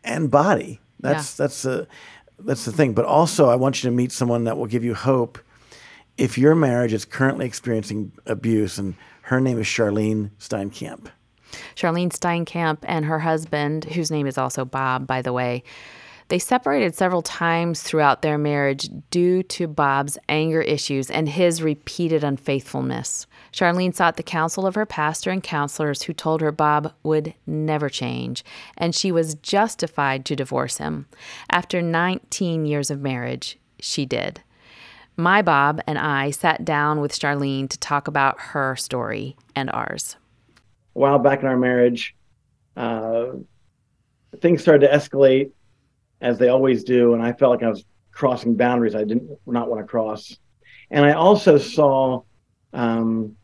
and 0.03 0.29
body. 0.29 0.81
That's 0.99 1.39
yeah. 1.39 1.45
that's 1.45 1.61
the 1.61 1.87
that's 2.39 2.65
the 2.65 2.71
thing. 2.71 2.93
But 2.93 3.05
also, 3.05 3.49
I 3.49 3.55
want 3.55 3.81
you 3.81 3.89
to 3.89 3.95
meet 3.95 4.11
someone 4.11 4.43
that 4.45 4.57
will 4.57 4.65
give 4.65 4.83
you 4.83 4.93
hope 4.93 5.39
if 6.17 6.37
your 6.37 6.55
marriage 6.55 6.93
is 6.93 7.05
currently 7.05 7.45
experiencing 7.45 8.11
abuse. 8.25 8.77
And 8.77 8.95
her 9.23 9.39
name 9.39 9.59
is 9.59 9.67
Charlynn 9.67 10.31
Steinkamp. 10.39 11.07
Charlynn 11.75 12.11
Steinkamp 12.11 12.79
and 12.83 13.05
her 13.05 13.19
husband, 13.19 13.85
whose 13.85 14.11
name 14.11 14.27
is 14.27 14.37
also 14.37 14.65
Bob, 14.65 15.07
by 15.07 15.21
the 15.21 15.33
way, 15.33 15.63
they 16.29 16.39
separated 16.39 16.93
several 16.95 17.23
times 17.23 17.81
throughout 17.81 18.21
their 18.21 18.37
marriage 18.37 18.87
due 19.09 19.41
to 19.43 19.67
Bob's 19.67 20.17
anger 20.29 20.61
issues 20.61 21.09
and 21.09 21.27
his 21.27 21.63
repeated 21.63 22.23
unfaithfulness. 22.23 23.25
Charlynn 23.51 23.95
sought 23.95 24.15
the 24.15 24.23
counsel 24.23 24.67
of 24.67 24.75
her 24.75 24.85
pastor 24.85 25.31
and 25.31 25.41
counselors 25.41 26.03
who 26.03 26.13
told 26.13 26.41
her 26.41 26.51
Bob 26.51 26.93
would 27.01 27.33
never 27.47 27.89
change, 27.89 28.45
and 28.77 28.93
she 28.93 29.11
was 29.11 29.35
justified 29.35 30.23
to 30.25 30.35
divorce 30.35 30.77
him. 30.77 31.07
After 31.49 31.81
19 31.81 32.63
years 32.63 32.91
of 32.91 33.01
marriage, 33.01 33.57
she 33.79 34.05
did. 34.05 34.41
My 35.17 35.41
Bob 35.41 35.81
and 35.87 35.97
I 35.97 36.29
sat 36.29 36.63
down 36.63 37.01
with 37.01 37.11
Charlynn 37.11 37.67
to 37.69 37.79
talk 37.79 38.07
about 38.07 38.39
her 38.39 38.75
story 38.75 39.35
and 39.55 39.69
ours. 39.71 40.15
A 40.99 41.01
while 41.01 41.17
back 41.17 41.39
in 41.39 41.47
our 41.47 41.55
marriage, 41.55 42.13
uh, 42.75 43.27
things 44.41 44.61
started 44.61 44.85
to 44.85 44.93
escalate 44.93 45.51
as 46.19 46.37
they 46.37 46.49
always 46.49 46.83
do, 46.83 47.13
and 47.13 47.23
I 47.23 47.31
felt 47.31 47.51
like 47.51 47.63
I 47.63 47.69
was 47.69 47.85
crossing 48.11 48.57
boundaries 48.57 48.95
I 48.95 49.05
didn't 49.05 49.29
not 49.45 49.69
want 49.69 49.81
to 49.81 49.87
cross. 49.87 50.37
And 50.91 51.05
I 51.05 51.13
also 51.13 51.57
saw 51.57 52.23
um, 52.73 53.37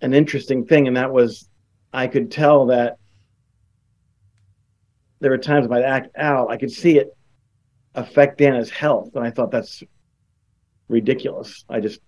an 0.00 0.14
interesting 0.14 0.66
thing, 0.66 0.88
and 0.88 0.96
that 0.96 1.12
was 1.12 1.48
I 1.92 2.08
could 2.08 2.32
tell 2.32 2.66
that 2.66 2.96
there 5.20 5.30
were 5.30 5.38
times 5.38 5.64
if 5.64 5.70
I'd 5.70 5.84
act 5.84 6.08
out, 6.16 6.50
I 6.50 6.56
could 6.56 6.72
see 6.72 6.98
it 6.98 7.16
affect 7.94 8.40
Dannah's 8.40 8.70
health, 8.70 9.10
and 9.14 9.24
I 9.24 9.30
thought 9.30 9.52
that's 9.52 9.84
ridiculous. 10.88 11.64
I 11.68 11.78
just, 11.78 12.00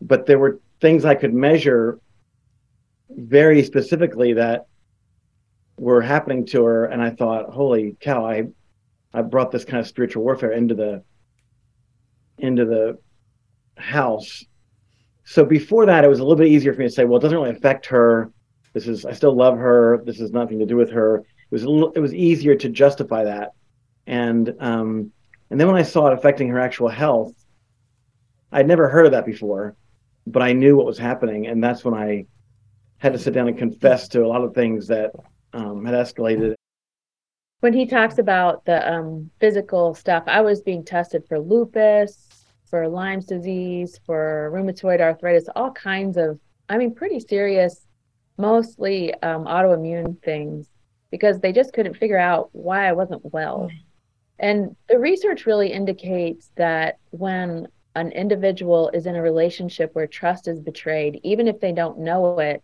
but 0.00 0.24
there 0.24 0.38
were 0.38 0.60
things 0.80 1.04
I 1.04 1.14
could 1.14 1.34
measure 1.34 1.98
very 3.10 3.62
specifically 3.62 4.34
that 4.34 4.66
were 5.78 6.00
happening 6.00 6.46
to 6.46 6.64
her, 6.64 6.84
and 6.86 7.02
I 7.02 7.10
thought, 7.10 7.50
"Holy 7.50 7.96
cow! 8.00 8.24
I 8.24 8.48
I 9.12 9.22
brought 9.22 9.50
this 9.50 9.64
kind 9.64 9.80
of 9.80 9.86
spiritual 9.86 10.22
warfare 10.24 10.52
into 10.52 10.74
the 10.74 11.02
into 12.38 12.64
the 12.64 12.98
house." 13.76 14.44
So 15.24 15.44
before 15.44 15.86
that, 15.86 16.04
it 16.04 16.08
was 16.08 16.18
a 16.18 16.22
little 16.22 16.36
bit 16.36 16.48
easier 16.48 16.72
for 16.72 16.80
me 16.80 16.86
to 16.86 16.92
say, 16.92 17.04
"Well, 17.04 17.18
it 17.18 17.22
doesn't 17.22 17.38
really 17.38 17.56
affect 17.56 17.86
her. 17.86 18.30
This 18.72 18.86
is 18.86 19.04
I 19.04 19.12
still 19.12 19.34
love 19.34 19.56
her. 19.58 20.02
This 20.04 20.18
has 20.18 20.32
nothing 20.32 20.58
to 20.58 20.66
do 20.66 20.76
with 20.76 20.90
her." 20.90 21.18
It 21.18 21.54
was 21.54 21.64
little, 21.64 21.92
it 21.92 22.00
was 22.00 22.14
easier 22.14 22.54
to 22.54 22.68
justify 22.68 23.24
that, 23.24 23.52
and 24.06 24.54
um, 24.60 25.12
and 25.50 25.58
then 25.58 25.66
when 25.66 25.76
I 25.76 25.82
saw 25.82 26.06
it 26.06 26.12
affecting 26.12 26.48
her 26.48 26.60
actual 26.60 26.88
health, 26.88 27.34
I'd 28.52 28.68
never 28.68 28.88
heard 28.88 29.06
of 29.06 29.12
that 29.12 29.26
before, 29.26 29.76
but 30.30 30.42
I 30.42 30.52
knew 30.52 30.76
what 30.76 30.86
was 30.86 30.98
happening, 30.98 31.46
and 31.46 31.62
that's 31.62 31.84
when 31.84 31.94
I 31.94 32.26
had 32.98 33.12
to 33.12 33.18
sit 33.18 33.34
down 33.34 33.48
and 33.48 33.58
confess 33.58 34.08
to 34.08 34.24
a 34.24 34.28
lot 34.28 34.42
of 34.42 34.54
things 34.54 34.86
that 34.88 35.12
um, 35.52 35.84
had 35.84 35.94
escalated. 35.94 36.54
When 37.60 37.72
he 37.72 37.86
talks 37.86 38.18
about 38.18 38.64
the 38.64 38.90
um, 38.90 39.30
physical 39.40 39.94
stuff, 39.94 40.24
I 40.26 40.40
was 40.40 40.62
being 40.62 40.84
tested 40.84 41.24
for 41.28 41.38
lupus, 41.38 42.28
for 42.66 42.88
Lyme's 42.88 43.26
disease, 43.26 44.00
for 44.06 44.50
rheumatoid 44.54 45.00
arthritis, 45.00 45.48
all 45.56 45.72
kinds 45.72 46.16
of, 46.16 46.38
I 46.68 46.78
mean, 46.78 46.94
pretty 46.94 47.20
serious, 47.20 47.86
mostly 48.38 49.12
um, 49.22 49.44
autoimmune 49.44 50.22
things, 50.22 50.68
because 51.10 51.40
they 51.40 51.52
just 51.52 51.72
couldn't 51.72 51.96
figure 51.96 52.18
out 52.18 52.48
why 52.52 52.86
I 52.86 52.92
wasn't 52.92 53.22
well. 53.32 53.68
Mm. 53.70 53.78
And 54.38 54.76
the 54.88 54.98
research 54.98 55.44
really 55.44 55.70
indicates 55.72 56.50
that 56.56 56.98
when 57.10 57.66
an 57.94 58.12
individual 58.12 58.90
is 58.94 59.06
in 59.06 59.16
a 59.16 59.22
relationship 59.22 59.94
where 59.94 60.06
trust 60.06 60.48
is 60.48 60.60
betrayed, 60.60 61.20
even 61.22 61.48
if 61.48 61.60
they 61.60 61.72
don't 61.72 61.98
know 61.98 62.38
it, 62.38 62.62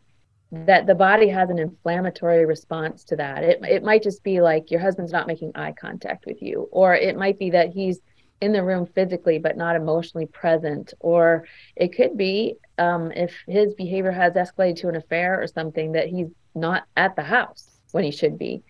that 0.52 0.86
the 0.86 0.94
body 0.94 1.28
has 1.28 1.50
an 1.50 1.58
inflammatory 1.58 2.46
response 2.46 3.04
to 3.04 3.16
that. 3.16 3.42
It 3.42 3.60
it 3.64 3.82
might 3.82 4.02
just 4.02 4.22
be 4.22 4.40
like 4.40 4.70
your 4.70 4.80
husband's 4.80 5.12
not 5.12 5.26
making 5.26 5.52
eye 5.56 5.74
contact 5.78 6.26
with 6.26 6.40
you, 6.40 6.68
or 6.70 6.94
it 6.94 7.16
might 7.16 7.38
be 7.38 7.50
that 7.50 7.70
he's 7.70 8.00
in 8.40 8.52
the 8.52 8.62
room 8.62 8.86
physically 8.86 9.38
but 9.38 9.56
not 9.56 9.76
emotionally 9.76 10.26
present, 10.26 10.94
or 11.00 11.46
it 11.74 11.96
could 11.96 12.16
be 12.16 12.56
um, 12.78 13.10
if 13.12 13.34
his 13.48 13.74
behavior 13.74 14.12
has 14.12 14.34
escalated 14.34 14.76
to 14.76 14.88
an 14.88 14.96
affair 14.96 15.40
or 15.40 15.46
something 15.46 15.92
that 15.92 16.08
he's 16.08 16.28
not 16.54 16.84
at 16.96 17.16
the 17.16 17.22
house 17.22 17.80
when 17.92 18.04
he 18.04 18.10
should 18.10 18.38
be. 18.38 18.62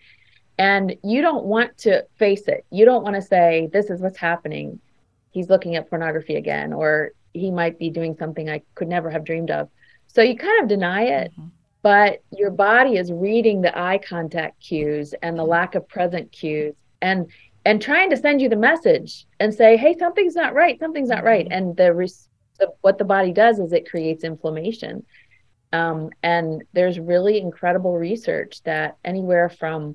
And 0.58 0.96
you 1.04 1.20
don't 1.20 1.44
want 1.44 1.76
to 1.78 2.06
face 2.16 2.48
it. 2.48 2.64
You 2.70 2.86
don't 2.86 3.02
want 3.02 3.16
to 3.16 3.22
say, 3.22 3.68
This 3.72 3.90
is 3.90 4.00
what's 4.00 4.18
happening. 4.18 4.80
He's 5.36 5.50
looking 5.50 5.76
at 5.76 5.88
pornography 5.90 6.36
again, 6.36 6.72
or 6.72 7.12
he 7.32 7.50
might 7.50 7.78
be 7.78 7.90
doing 7.90 8.16
something 8.18 8.48
I 8.48 8.62
could 8.74 8.88
never 8.88 9.10
have 9.10 9.24
dreamed 9.24 9.50
of. 9.50 9.68
So 10.06 10.22
you 10.22 10.36
kind 10.36 10.62
of 10.62 10.68
deny 10.68 11.02
it. 11.02 11.32
Mm-hmm 11.32 11.48
but 11.86 12.20
your 12.36 12.50
body 12.50 12.96
is 12.96 13.12
reading 13.12 13.60
the 13.60 13.78
eye 13.78 13.98
contact 13.98 14.60
cues 14.60 15.14
and 15.22 15.38
the 15.38 15.44
lack 15.44 15.76
of 15.76 15.88
present 15.88 16.32
cues 16.32 16.74
and 17.00 17.30
and 17.64 17.80
trying 17.80 18.10
to 18.10 18.16
send 18.16 18.42
you 18.42 18.48
the 18.48 18.56
message 18.56 19.24
and 19.38 19.54
say 19.54 19.76
hey 19.76 19.96
something's 19.96 20.34
not 20.34 20.52
right 20.52 20.80
something's 20.80 21.10
not 21.10 21.22
right 21.22 21.46
and 21.48 21.76
the, 21.76 21.94
res- 21.94 22.28
the 22.58 22.72
what 22.80 22.98
the 22.98 23.04
body 23.04 23.32
does 23.32 23.60
is 23.60 23.72
it 23.72 23.88
creates 23.88 24.24
inflammation 24.24 25.06
um, 25.72 26.10
and 26.24 26.64
there's 26.72 26.98
really 26.98 27.40
incredible 27.40 27.96
research 27.96 28.60
that 28.64 28.96
anywhere 29.04 29.48
from 29.48 29.94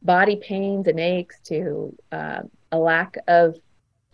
body 0.00 0.36
pains 0.36 0.86
and 0.86 0.98
aches 0.98 1.38
to 1.44 1.94
uh, 2.12 2.40
a 2.72 2.78
lack 2.78 3.18
of 3.28 3.56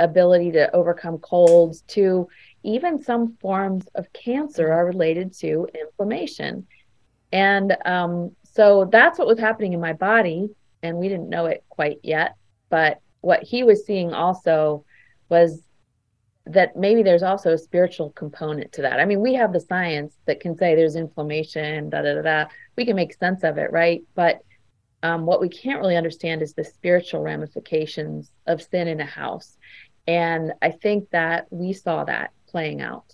ability 0.02 0.52
to 0.52 0.74
overcome 0.74 1.18
colds 1.18 1.82
to 1.88 2.28
even 2.62 3.02
some 3.02 3.36
forms 3.40 3.86
of 3.94 4.12
cancer 4.12 4.72
are 4.72 4.86
related 4.86 5.32
to 5.34 5.68
inflammation. 5.74 6.66
And 7.32 7.76
um, 7.84 8.36
so 8.44 8.88
that's 8.90 9.18
what 9.18 9.28
was 9.28 9.38
happening 9.38 9.72
in 9.72 9.80
my 9.80 9.94
body. 9.94 10.50
And 10.82 10.98
we 10.98 11.08
didn't 11.08 11.28
know 11.28 11.46
it 11.46 11.64
quite 11.68 11.98
yet. 12.02 12.36
But 12.68 13.00
what 13.20 13.42
he 13.42 13.62
was 13.62 13.86
seeing 13.86 14.12
also 14.12 14.84
was 15.28 15.62
that 16.46 16.76
maybe 16.76 17.02
there's 17.02 17.22
also 17.22 17.52
a 17.52 17.58
spiritual 17.58 18.10
component 18.10 18.72
to 18.72 18.82
that. 18.82 18.98
I 18.98 19.04
mean, 19.04 19.20
we 19.20 19.34
have 19.34 19.52
the 19.52 19.60
science 19.60 20.16
that 20.26 20.40
can 20.40 20.56
say 20.56 20.74
there's 20.74 20.96
inflammation, 20.96 21.88
da 21.88 22.02
da 22.02 22.14
da 22.14 22.22
da. 22.22 22.44
We 22.76 22.84
can 22.84 22.96
make 22.96 23.14
sense 23.14 23.44
of 23.44 23.58
it, 23.58 23.70
right? 23.70 24.02
But 24.14 24.40
um, 25.04 25.26
what 25.26 25.40
we 25.40 25.48
can't 25.48 25.80
really 25.80 25.96
understand 25.96 26.42
is 26.42 26.54
the 26.54 26.64
spiritual 26.64 27.22
ramifications 27.22 28.30
of 28.46 28.62
sin 28.62 28.88
in 28.88 29.00
a 29.00 29.06
house. 29.06 29.56
And 30.06 30.52
I 30.60 30.70
think 30.70 31.10
that 31.10 31.46
we 31.50 31.72
saw 31.72 32.04
that 32.04 32.32
playing 32.46 32.80
out. 32.80 33.04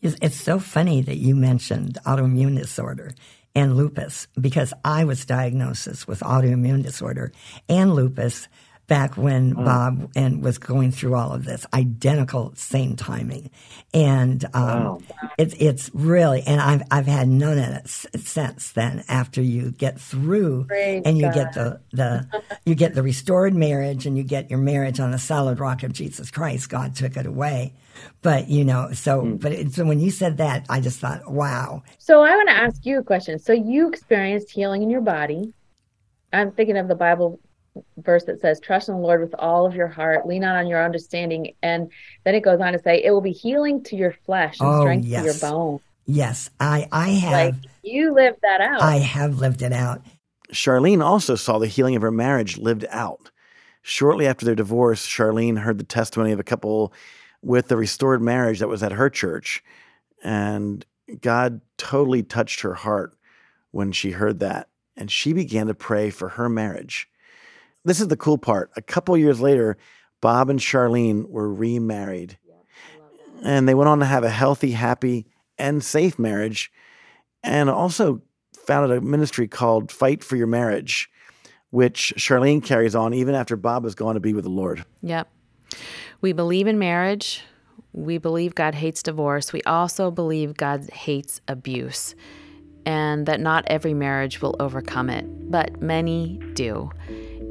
It's 0.00 0.36
so 0.36 0.60
funny 0.60 1.02
that 1.02 1.16
you 1.16 1.34
mentioned 1.34 1.98
autoimmune 2.06 2.56
disorder 2.56 3.12
and 3.54 3.76
lupus 3.76 4.28
because 4.40 4.72
I 4.84 5.04
was 5.04 5.24
diagnosed 5.24 6.06
with 6.06 6.20
autoimmune 6.20 6.84
disorder 6.84 7.32
and 7.68 7.94
lupus 7.94 8.48
back 8.88 9.16
when 9.16 9.54
mm. 9.54 9.64
Bob 9.64 10.10
and 10.16 10.42
was 10.42 10.58
going 10.58 10.90
through 10.90 11.14
all 11.14 11.32
of 11.32 11.44
this, 11.44 11.66
identical, 11.72 12.52
same 12.56 12.96
timing, 12.96 13.50
and 13.94 14.44
um, 14.54 14.84
wow. 14.84 15.00
it's 15.36 15.54
it's 15.58 15.90
really, 15.94 16.42
and 16.46 16.60
I've 16.60 16.82
I've 16.90 17.06
had 17.06 17.28
none 17.28 17.58
of 17.58 17.68
it 17.68 17.88
since 17.88 18.72
then. 18.72 19.04
After 19.08 19.40
you 19.40 19.70
get 19.70 20.00
through, 20.00 20.64
Praise 20.64 21.02
and 21.04 21.18
you 21.18 21.24
God. 21.24 21.34
get 21.34 21.52
the 21.52 21.80
the 21.92 22.42
you 22.64 22.74
get 22.74 22.94
the 22.94 23.02
restored 23.02 23.54
marriage, 23.54 24.06
and 24.06 24.16
you 24.16 24.24
get 24.24 24.50
your 24.50 24.58
marriage 24.58 24.98
on 24.98 25.12
the 25.12 25.18
solid 25.18 25.60
rock 25.60 25.82
of 25.84 25.92
Jesus 25.92 26.30
Christ. 26.30 26.68
God 26.68 26.96
took 26.96 27.16
it 27.16 27.26
away, 27.26 27.74
but 28.22 28.48
you 28.48 28.64
know, 28.64 28.90
so 28.92 29.22
mm. 29.22 29.40
but 29.40 29.52
it, 29.52 29.72
so 29.72 29.84
when 29.84 30.00
you 30.00 30.10
said 30.10 30.38
that, 30.38 30.66
I 30.68 30.80
just 30.80 30.98
thought, 30.98 31.30
wow. 31.30 31.82
So 31.98 32.22
I 32.22 32.34
want 32.34 32.48
to 32.48 32.56
ask 32.56 32.84
you 32.84 32.98
a 32.98 33.04
question. 33.04 33.38
So 33.38 33.52
you 33.52 33.88
experienced 33.88 34.50
healing 34.50 34.82
in 34.82 34.90
your 34.90 35.02
body. 35.02 35.52
I'm 36.32 36.52
thinking 36.52 36.76
of 36.76 36.88
the 36.88 36.94
Bible 36.94 37.40
verse 37.98 38.24
that 38.24 38.40
says, 38.40 38.60
Trust 38.60 38.88
in 38.88 38.94
the 38.96 39.00
Lord 39.00 39.20
with 39.20 39.34
all 39.38 39.66
of 39.66 39.74
your 39.74 39.88
heart, 39.88 40.26
lean 40.26 40.42
not 40.42 40.56
on 40.56 40.66
your 40.66 40.84
understanding. 40.84 41.54
And 41.62 41.90
then 42.24 42.34
it 42.34 42.40
goes 42.40 42.60
on 42.60 42.72
to 42.72 42.78
say, 42.78 43.02
It 43.02 43.10
will 43.10 43.20
be 43.20 43.32
healing 43.32 43.82
to 43.84 43.96
your 43.96 44.12
flesh 44.12 44.60
and 44.60 44.68
oh, 44.68 44.80
strength 44.80 45.06
yes. 45.06 45.20
to 45.20 45.24
your 45.26 45.52
bone. 45.52 45.80
Yes, 46.06 46.48
I, 46.58 46.88
I 46.90 47.10
have. 47.10 47.32
Like 47.32 47.54
you 47.82 48.14
lived 48.14 48.38
that 48.42 48.60
out. 48.60 48.80
I 48.80 48.96
have 48.96 49.38
lived 49.38 49.62
it 49.62 49.72
out. 49.72 50.00
Charlynn 50.52 51.04
also 51.04 51.34
saw 51.34 51.58
the 51.58 51.66
healing 51.66 51.96
of 51.96 52.02
her 52.02 52.10
marriage 52.10 52.56
lived 52.56 52.86
out. 52.90 53.30
Shortly 53.82 54.26
after 54.26 54.44
their 54.44 54.54
divorce, 54.54 55.06
Charlynn 55.06 55.58
heard 55.58 55.78
the 55.78 55.84
testimony 55.84 56.32
of 56.32 56.40
a 56.40 56.44
couple 56.44 56.92
with 57.42 57.70
a 57.70 57.76
restored 57.76 58.22
marriage 58.22 58.58
that 58.58 58.68
was 58.68 58.82
at 58.82 58.92
her 58.92 59.10
church. 59.10 59.62
And 60.22 60.84
God 61.20 61.60
totally 61.76 62.22
touched 62.22 62.60
her 62.60 62.74
heart 62.74 63.16
when 63.70 63.92
she 63.92 64.10
heard 64.10 64.40
that. 64.40 64.68
And 64.96 65.10
she 65.10 65.32
began 65.32 65.68
to 65.68 65.74
pray 65.74 66.10
for 66.10 66.30
her 66.30 66.48
marriage. 66.48 67.08
This 67.84 68.00
is 68.00 68.08
the 68.08 68.16
cool 68.16 68.38
part. 68.38 68.70
A 68.76 68.82
couple 68.82 69.16
years 69.16 69.40
later, 69.40 69.76
Bob 70.20 70.50
and 70.50 70.58
Charlynn 70.58 71.28
were 71.28 71.52
remarried. 71.52 72.38
and 73.42 73.68
they 73.68 73.74
went 73.74 73.88
on 73.88 74.00
to 74.00 74.04
have 74.04 74.24
a 74.24 74.30
healthy, 74.30 74.72
happy, 74.72 75.26
and 75.58 75.82
safe 75.82 76.18
marriage. 76.18 76.72
And 77.42 77.70
also 77.70 78.22
founded 78.66 78.98
a 78.98 79.00
ministry 79.00 79.46
called 79.46 79.92
Fight 79.92 80.24
for 80.24 80.36
Your 80.36 80.48
Marriage, 80.48 81.08
which 81.70 82.12
Charlynn 82.16 82.64
carries 82.64 82.94
on 82.94 83.14
even 83.14 83.34
after 83.34 83.56
Bob 83.56 83.84
has 83.84 83.94
gone 83.94 84.14
to 84.14 84.20
be 84.20 84.32
with 84.32 84.44
the 84.44 84.50
Lord. 84.50 84.84
Yep. 85.02 85.28
We 86.20 86.32
believe 86.32 86.66
in 86.66 86.78
marriage. 86.78 87.42
We 87.92 88.18
believe 88.18 88.54
God 88.54 88.74
hates 88.74 89.02
divorce. 89.02 89.52
We 89.52 89.62
also 89.62 90.10
believe 90.10 90.56
God 90.56 90.90
hates 90.90 91.40
abuse 91.46 92.14
and 92.84 93.26
that 93.26 93.40
not 93.40 93.64
every 93.66 93.94
marriage 93.94 94.40
will 94.40 94.56
overcome 94.60 95.10
it, 95.10 95.26
but 95.50 95.80
many 95.80 96.40
do. 96.54 96.90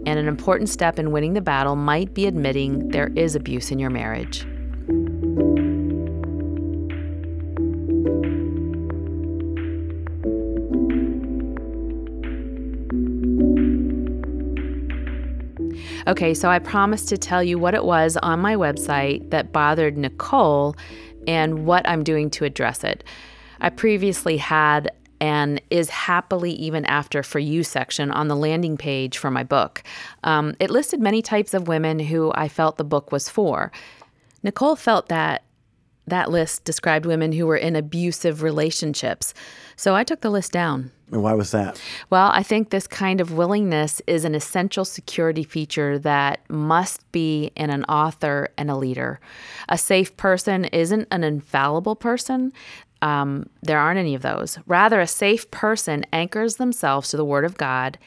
And 0.07 0.17
an 0.17 0.29
important 0.29 0.69
step 0.69 0.97
in 0.99 1.11
winning 1.11 1.33
the 1.33 1.41
battle 1.41 1.75
might 1.75 2.13
be 2.13 2.27
admitting 2.27 2.87
there 2.91 3.11
is 3.17 3.35
abuse 3.35 3.71
in 3.71 3.77
your 3.77 3.89
marriage. 3.89 4.45
Okay, 16.07 16.33
so 16.33 16.49
I 16.49 16.59
promised 16.59 17.09
to 17.09 17.17
tell 17.17 17.43
you 17.43 17.59
what 17.59 17.73
it 17.73 17.83
was 17.83 18.15
on 18.23 18.39
my 18.39 18.55
website 18.55 19.29
that 19.31 19.51
bothered 19.51 19.97
Nicole 19.97 20.77
and 21.27 21.65
what 21.65 21.85
I'm 21.85 22.05
doing 22.05 22.29
to 22.29 22.45
address 22.45 22.85
it. 22.85 23.03
I 23.59 23.69
previously 23.71 24.37
had 24.37 24.89
and 25.19 25.62
is 25.69 25.89
happily 25.89 26.51
even 26.51 26.86
after 26.86 27.23
for 27.23 27.39
you 27.39 27.63
section 27.63 28.12
on 28.12 28.27
the 28.27 28.36
landing 28.36 28.77
page 28.77 29.17
for 29.17 29.32
my 29.32 29.43
book. 29.43 29.84
Um, 30.23 30.56
it 30.60 30.69
listed 30.69 30.99
many 30.99 31.21
types 31.21 31.53
of 31.53 31.67
women 31.67 31.99
who 31.99 32.32
I 32.36 32.47
felt 32.47 32.77
the 32.77 32.84
book 32.84 33.12
was 33.12 33.30
for. 33.30 33.71
Nicole 34.43 34.75
felt 34.75 35.10
that 35.10 35.43
that 36.08 36.32
list 36.32 36.63
described 36.63 37.06
women 37.06 37.34
who 37.34 37.45
were 37.45 37.58
in 37.58 37.75
abusive 37.75 38.41
relationships. 38.41 39.34
So 39.75 39.93
I 39.93 40.03
took 40.03 40.21
the 40.21 40.30
list 40.30 40.53
down. 40.53 40.91
And 41.12 41.21
why 41.21 41.34
was 41.34 41.51
that? 41.51 41.82
Well, 42.10 42.32
I 42.34 42.43
think 42.43 42.69
this 42.69 42.88
kind 42.88 43.21
of 43.21 43.34
willingness 43.34 44.01
is 44.08 44.25
an 44.25 44.36
essential 44.36 44.84
security 44.84 45.43
feature 45.43 45.99
that 45.99 46.41
must 46.49 47.10
be 47.12 47.51
in 47.56 47.69
an 47.69 47.84
author 47.86 48.49
and 48.58 48.69
a 48.69 48.75
leader. 48.75 49.19
A 49.69 49.77
safe 49.77 50.15
person 50.17 50.65
isn't 50.65 51.08
an 51.12 51.23
infallible 51.23 51.95
person 51.95 52.51
um, 53.01 53.49
there 53.62 53.79
aren't 53.79 53.99
any 53.99 54.15
of 54.15 54.21
those. 54.21 54.57
Rather, 54.65 54.99
a 54.99 55.07
safe 55.07 55.49
person 55.51 56.05
anchors 56.12 56.55
themselves 56.55 57.10
to 57.10 57.17
the 57.17 57.25
Word 57.25 57.45
of 57.45 57.57
God 57.57 57.97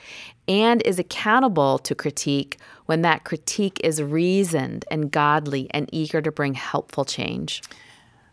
and 0.48 0.82
is 0.82 0.98
accountable 0.98 1.78
to 1.78 1.94
critique 1.94 2.58
when 2.86 3.02
that 3.02 3.24
critique 3.24 3.80
is 3.84 4.02
reasoned 4.02 4.84
and 4.90 5.10
godly 5.10 5.68
and 5.72 5.88
eager 5.92 6.20
to 6.20 6.32
bring 6.32 6.54
helpful 6.54 7.04
change. 7.04 7.62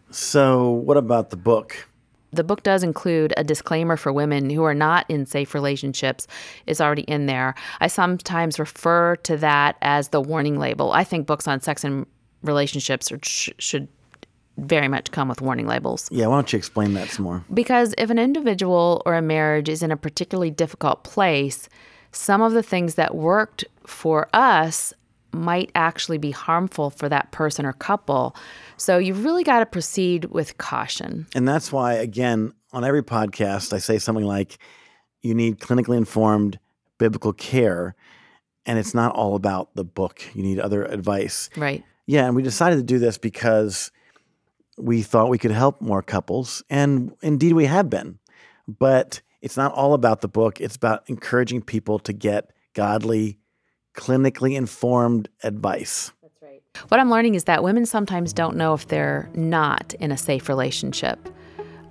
So, 0.10 0.70
what 0.70 0.98
about 0.98 1.30
the 1.30 1.38
book? 1.38 1.88
The 2.32 2.44
book 2.44 2.64
does 2.64 2.84
include 2.84 3.34
a 3.38 3.44
disclaimer 3.44 3.96
for 3.96 4.12
women 4.12 4.50
who 4.50 4.64
are 4.64 4.74
not 4.74 5.06
in 5.10 5.26
safe 5.26 5.54
relationships 5.54 6.28
is 6.66 6.82
already 6.82 7.04
in 7.04 7.26
there. 7.26 7.56
I 7.80 7.88
sometimes 7.88 8.60
refer 8.60 9.16
to 9.18 9.38
that 9.38 9.78
as 9.82 10.10
the 10.10 10.22
warning 10.22 10.60
label. 10.60 10.92
I 10.92 11.04
think 11.04 11.26
books 11.26 11.48
on 11.48 11.62
sex 11.62 11.84
and 11.84 12.06
relationships 12.44 13.12
should 13.24 13.88
very 14.58 14.88
much 14.88 15.12
come 15.12 15.28
with 15.28 15.42
warning 15.42 15.68
labels. 15.68 16.10
Yeah, 16.12 16.28
why 16.28 16.36
don't 16.36 16.52
you 16.52 16.58
explain 16.58 16.94
that 16.96 17.10
some 17.10 17.26
more? 17.26 17.46
Because 17.54 17.94
if 17.98 18.10
an 18.10 18.20
individual 18.20 19.02
or 19.06 19.16
a 19.16 19.22
marriage 19.22 19.70
is 19.70 19.84
in 19.84 19.92
a 19.92 19.98
particularly 19.98 20.52
difficult 20.52 21.04
place, 21.04 21.70
some 22.12 22.42
of 22.42 22.54
the 22.54 22.64
things 22.64 22.96
that 22.96 23.16
worked 23.16 23.66
for 23.86 24.28
us 24.34 24.94
might 25.32 25.72
actually 25.76 26.18
be 26.18 26.32
harmful 26.32 26.90
for 26.90 27.08
that 27.10 27.32
person 27.32 27.66
or 27.66 27.74
couple. 27.74 28.36
So 28.78 28.98
you've 28.98 29.24
really 29.24 29.44
got 29.44 29.60
to 29.60 29.66
proceed 29.66 30.26
with 30.26 30.58
caution. 30.58 31.28
And 31.36 31.48
that's 31.48 31.72
why, 31.72 31.94
again, 31.94 32.54
on 32.72 32.84
every 32.84 33.04
podcast, 33.04 33.74
I 33.74 33.78
say 33.78 34.00
something 34.00 34.26
like, 34.26 34.58
you 35.22 35.34
need 35.34 35.60
clinically 35.60 35.98
informed 35.98 36.60
biblical 36.98 37.34
care. 37.34 37.96
And 38.66 38.80
it's 38.80 38.94
not 38.94 39.16
all 39.16 39.36
about 39.36 39.76
the 39.76 39.84
book, 39.84 40.24
you 40.34 40.44
need 40.44 40.60
other 40.60 40.84
advice. 40.84 41.50
Right. 41.56 41.84
Yeah. 42.06 42.26
And 42.26 42.36
we 42.36 42.42
decided 42.42 42.78
to 42.78 42.84
do 42.84 43.00
this 43.00 43.18
because 43.18 43.92
we 44.78 45.02
thought 45.02 45.30
we 45.30 45.38
could 45.38 45.52
help 45.52 45.82
more 45.82 46.02
couples, 46.02 46.64
and 46.70 47.16
indeed 47.22 47.54
we 47.54 47.66
have 47.66 47.90
been. 47.90 48.20
But 48.68 49.22
it's 49.42 49.58
not 49.58 49.74
all 49.74 49.94
about 49.94 50.22
the 50.22 50.28
book, 50.28 50.62
it's 50.62 50.76
about 50.76 51.04
encouraging 51.08 51.62
people 51.62 52.00
to 52.00 52.14
get 52.14 52.52
godly, 52.74 53.40
clinically 53.96 54.56
informed 54.56 55.30
advice. 55.44 56.12
That's 56.22 56.42
right. 56.42 56.62
What 56.90 57.00
I'm 57.00 57.10
learning 57.10 57.36
is 57.36 57.46
that 57.46 57.64
women 57.64 57.86
sometimes 57.86 58.34
don't 58.34 58.56
know 58.56 58.74
if 58.74 58.88
they're 58.88 59.30
not 59.34 59.94
in 59.96 60.12
a 60.12 60.18
safe 60.18 60.50
relationship. 60.50 61.30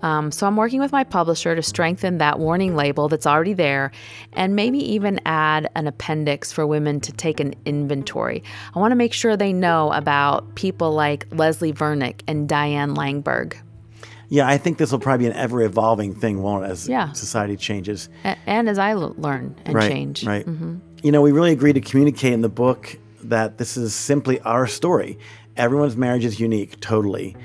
Um, 0.03 0.31
so 0.31 0.47
I'm 0.47 0.57
working 0.57 0.81
with 0.81 0.93
my 0.93 1.05
publisher 1.05 1.55
to 1.57 1.63
strengthen 1.63 2.19
that 2.19 2.39
warning 2.39 2.77
label 2.77 3.09
that's 3.09 3.27
already 3.27 3.55
there 3.55 3.91
and 4.35 4.55
maybe 4.55 4.79
even 4.93 5.21
add 5.27 5.69
an 5.75 5.87
appendix 5.87 6.53
for 6.53 6.67
women 6.67 7.01
to 7.01 7.13
take 7.13 7.41
an 7.41 7.55
inventory. 7.65 8.43
I 8.75 8.79
want 8.79 8.93
to 8.93 8.97
make 8.97 9.13
sure 9.13 9.37
they 9.37 9.53
know 9.53 9.93
about 9.93 10.55
people 10.55 10.93
like 10.93 11.27
Leslie 11.33 11.73
Vernick 11.73 12.21
and 12.29 12.49
Diane 12.49 12.95
Langberg. 12.95 13.55
Yeah, 14.29 14.49
I 14.49 14.59
think 14.59 14.79
this 14.79 14.91
will 14.91 14.99
probably 14.99 15.27
be 15.27 15.31
an 15.31 15.37
ever 15.37 15.63
evolving 15.63 16.15
thing, 16.15 16.43
won't 16.43 16.65
it, 16.65 16.71
as 16.71 16.89
Yeah. 16.89 17.13
society 17.13 17.57
changes. 17.57 18.09
A- 18.25 18.37
and 18.47 18.69
as 18.69 18.79
I 18.79 18.91
l- 18.91 19.15
learn 19.19 19.55
and 19.65 19.75
right, 19.75 19.89
change. 19.91 20.27
Right. 20.27 20.45
Mhm. 20.45 20.81
You 21.03 21.13
know, 21.13 21.23
we 21.23 21.31
really 21.33 21.53
agree 21.53 21.73
to 21.73 21.81
communicate 21.81 22.33
in 22.33 22.41
the 22.43 22.49
book 22.49 22.99
that 23.23 23.59
this 23.59 23.77
is 23.77 23.95
simply 23.95 24.41
our 24.41 24.67
story. 24.67 25.19
Everyone's 25.57 25.97
marriage 25.97 26.25
is 26.25 26.39
unique, 26.41 26.81
totally. 26.81 27.37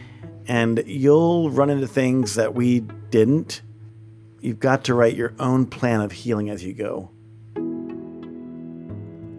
And 0.47 0.83
you'll 0.85 1.49
run 1.49 1.69
into 1.69 1.87
things 1.87 2.35
that 2.35 2.53
we 2.53 2.81
didn't. 3.09 3.61
You've 4.41 4.59
got 4.59 4.83
to 4.85 4.93
write 4.93 5.15
your 5.15 5.33
own 5.39 5.67
plan 5.67 6.01
of 6.01 6.11
healing 6.11 6.49
as 6.49 6.63
you 6.63 6.73
go. 6.73 7.11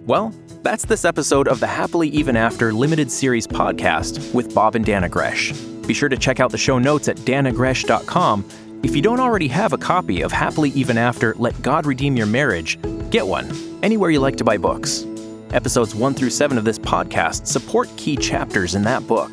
Well, 0.07 0.34
that's 0.62 0.84
this 0.84 1.05
episode 1.05 1.46
of 1.46 1.61
the 1.61 1.66
Happily 1.66 2.09
Even 2.09 2.36
After 2.36 2.72
limited 2.72 3.11
series 3.11 3.46
podcast 3.46 4.34
with 4.34 4.53
Bob 4.53 4.74
and 4.74 4.84
Dannah 4.84 5.11
Gresh. 5.11 5.53
Be 5.86 5.94
sure 5.94 6.09
to 6.09 6.16
check 6.16 6.40
out 6.40 6.50
the 6.50 6.59
show 6.59 6.78
notes 6.78 7.09
at 7.09 7.16
dannahgresh.com. 7.18 8.44
If 8.82 8.96
you 8.96 9.03
don't 9.03 9.20
already 9.20 9.46
have 9.48 9.72
a 9.72 9.78
copy 9.78 10.22
of 10.22 10.32
Happily 10.32 10.70
Even 10.70 10.98
After 10.98 11.34
Let 11.38 11.61
God 11.62 11.86
Redeem 11.86 12.16
Your 12.16 12.26
Marriage, 12.26 12.80
get 13.11 13.26
one 13.26 13.48
anywhere 13.82 14.11
you 14.11 14.18
like 14.18 14.36
to 14.36 14.44
buy 14.44 14.57
books. 14.57 15.07
Episodes 15.53 15.94
1 15.94 16.14
through 16.14 16.30
7 16.30 16.59
of 16.59 16.64
this 16.64 16.78
podcast 16.78 17.46
support 17.46 17.88
key 17.96 18.16
chapters 18.16 18.74
in 18.74 18.82
that 18.82 19.07
book. 19.07 19.30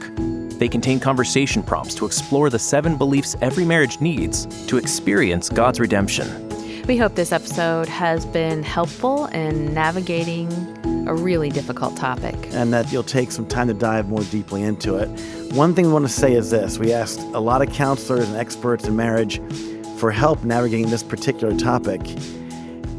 They 0.60 0.68
contain 0.68 1.00
conversation 1.00 1.64
prompts 1.64 1.96
to 1.96 2.06
explore 2.06 2.50
the 2.50 2.60
seven 2.60 2.98
beliefs 2.98 3.38
every 3.42 3.64
marriage 3.64 4.02
needs 4.02 4.46
to 4.68 4.78
experience 4.78 5.48
God's 5.48 5.80
redemption. 5.80 6.50
We 6.86 6.98
hope 6.98 7.16
this 7.16 7.32
episode 7.32 7.88
has 7.88 8.26
been 8.26 8.62
helpful 8.62 9.28
in 9.28 9.74
navigating 9.74 10.52
a 11.08 11.14
really 11.14 11.50
difficult 11.50 11.96
topic. 11.96 12.36
and 12.52 12.74
that 12.74 12.92
you'll 12.92 13.04
take 13.04 13.32
some 13.32 13.46
time 13.46 13.68
to 13.68 13.74
dive 13.74 14.10
more 14.10 14.24
deeply 14.24 14.62
into 14.64 14.96
it. 14.96 15.08
One 15.54 15.74
thing 15.74 15.86
we 15.88 15.94
want 15.94 16.06
to 16.06 16.12
say 16.12 16.34
is 16.34 16.50
this 16.50 16.78
we 16.78 16.92
asked 16.92 17.20
a 17.34 17.40
lot 17.40 17.62
of 17.62 17.74
counselors 17.74 18.28
and 18.28 18.36
experts 18.36 18.86
in 18.86 18.98
marriage 18.98 19.42
for 19.98 20.12
help 20.12 20.44
navigating 20.44 20.90
this 20.90 21.04
particular 21.04 21.56
topic. 21.58 22.02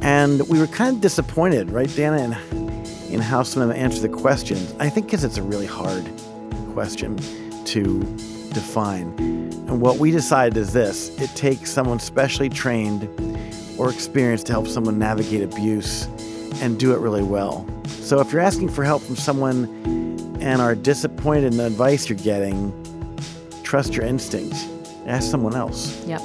And 0.00 0.48
we 0.48 0.58
were 0.58 0.66
kind 0.66 0.94
of 0.96 1.02
disappointed, 1.02 1.70
right, 1.70 1.88
Dannah, 1.88 2.24
in, 2.48 3.12
in 3.12 3.20
how 3.20 3.42
some 3.42 3.60
of 3.60 3.68
them 3.68 3.76
answered 3.76 4.00
the 4.00 4.08
questions. 4.08 4.74
I 4.78 4.88
think 4.88 5.06
because 5.06 5.24
it's 5.24 5.36
a 5.36 5.42
really 5.42 5.66
hard 5.66 6.08
question 6.72 7.18
to 7.70 8.00
define. 8.52 9.14
And 9.68 9.80
what 9.80 9.98
we 9.98 10.10
decided 10.10 10.56
is 10.56 10.72
this 10.72 11.08
it 11.20 11.30
takes 11.36 11.70
someone 11.70 12.00
specially 12.00 12.48
trained 12.48 13.08
or 13.78 13.90
experienced 13.90 14.46
to 14.46 14.52
help 14.52 14.66
someone 14.66 14.98
navigate 14.98 15.42
abuse 15.42 16.06
and 16.60 16.78
do 16.78 16.92
it 16.92 16.98
really 16.98 17.22
well. 17.22 17.66
So 17.86 18.20
if 18.20 18.32
you're 18.32 18.42
asking 18.42 18.70
for 18.70 18.84
help 18.84 19.02
from 19.02 19.16
someone 19.16 19.64
and 20.40 20.60
are 20.60 20.74
disappointed 20.74 21.44
in 21.44 21.56
the 21.56 21.66
advice 21.66 22.08
you're 22.08 22.18
getting, 22.18 22.72
trust 23.62 23.94
your 23.94 24.04
instincts. 24.04 24.66
Ask 25.06 25.30
someone 25.30 25.54
else. 25.54 26.04
Yep. 26.06 26.20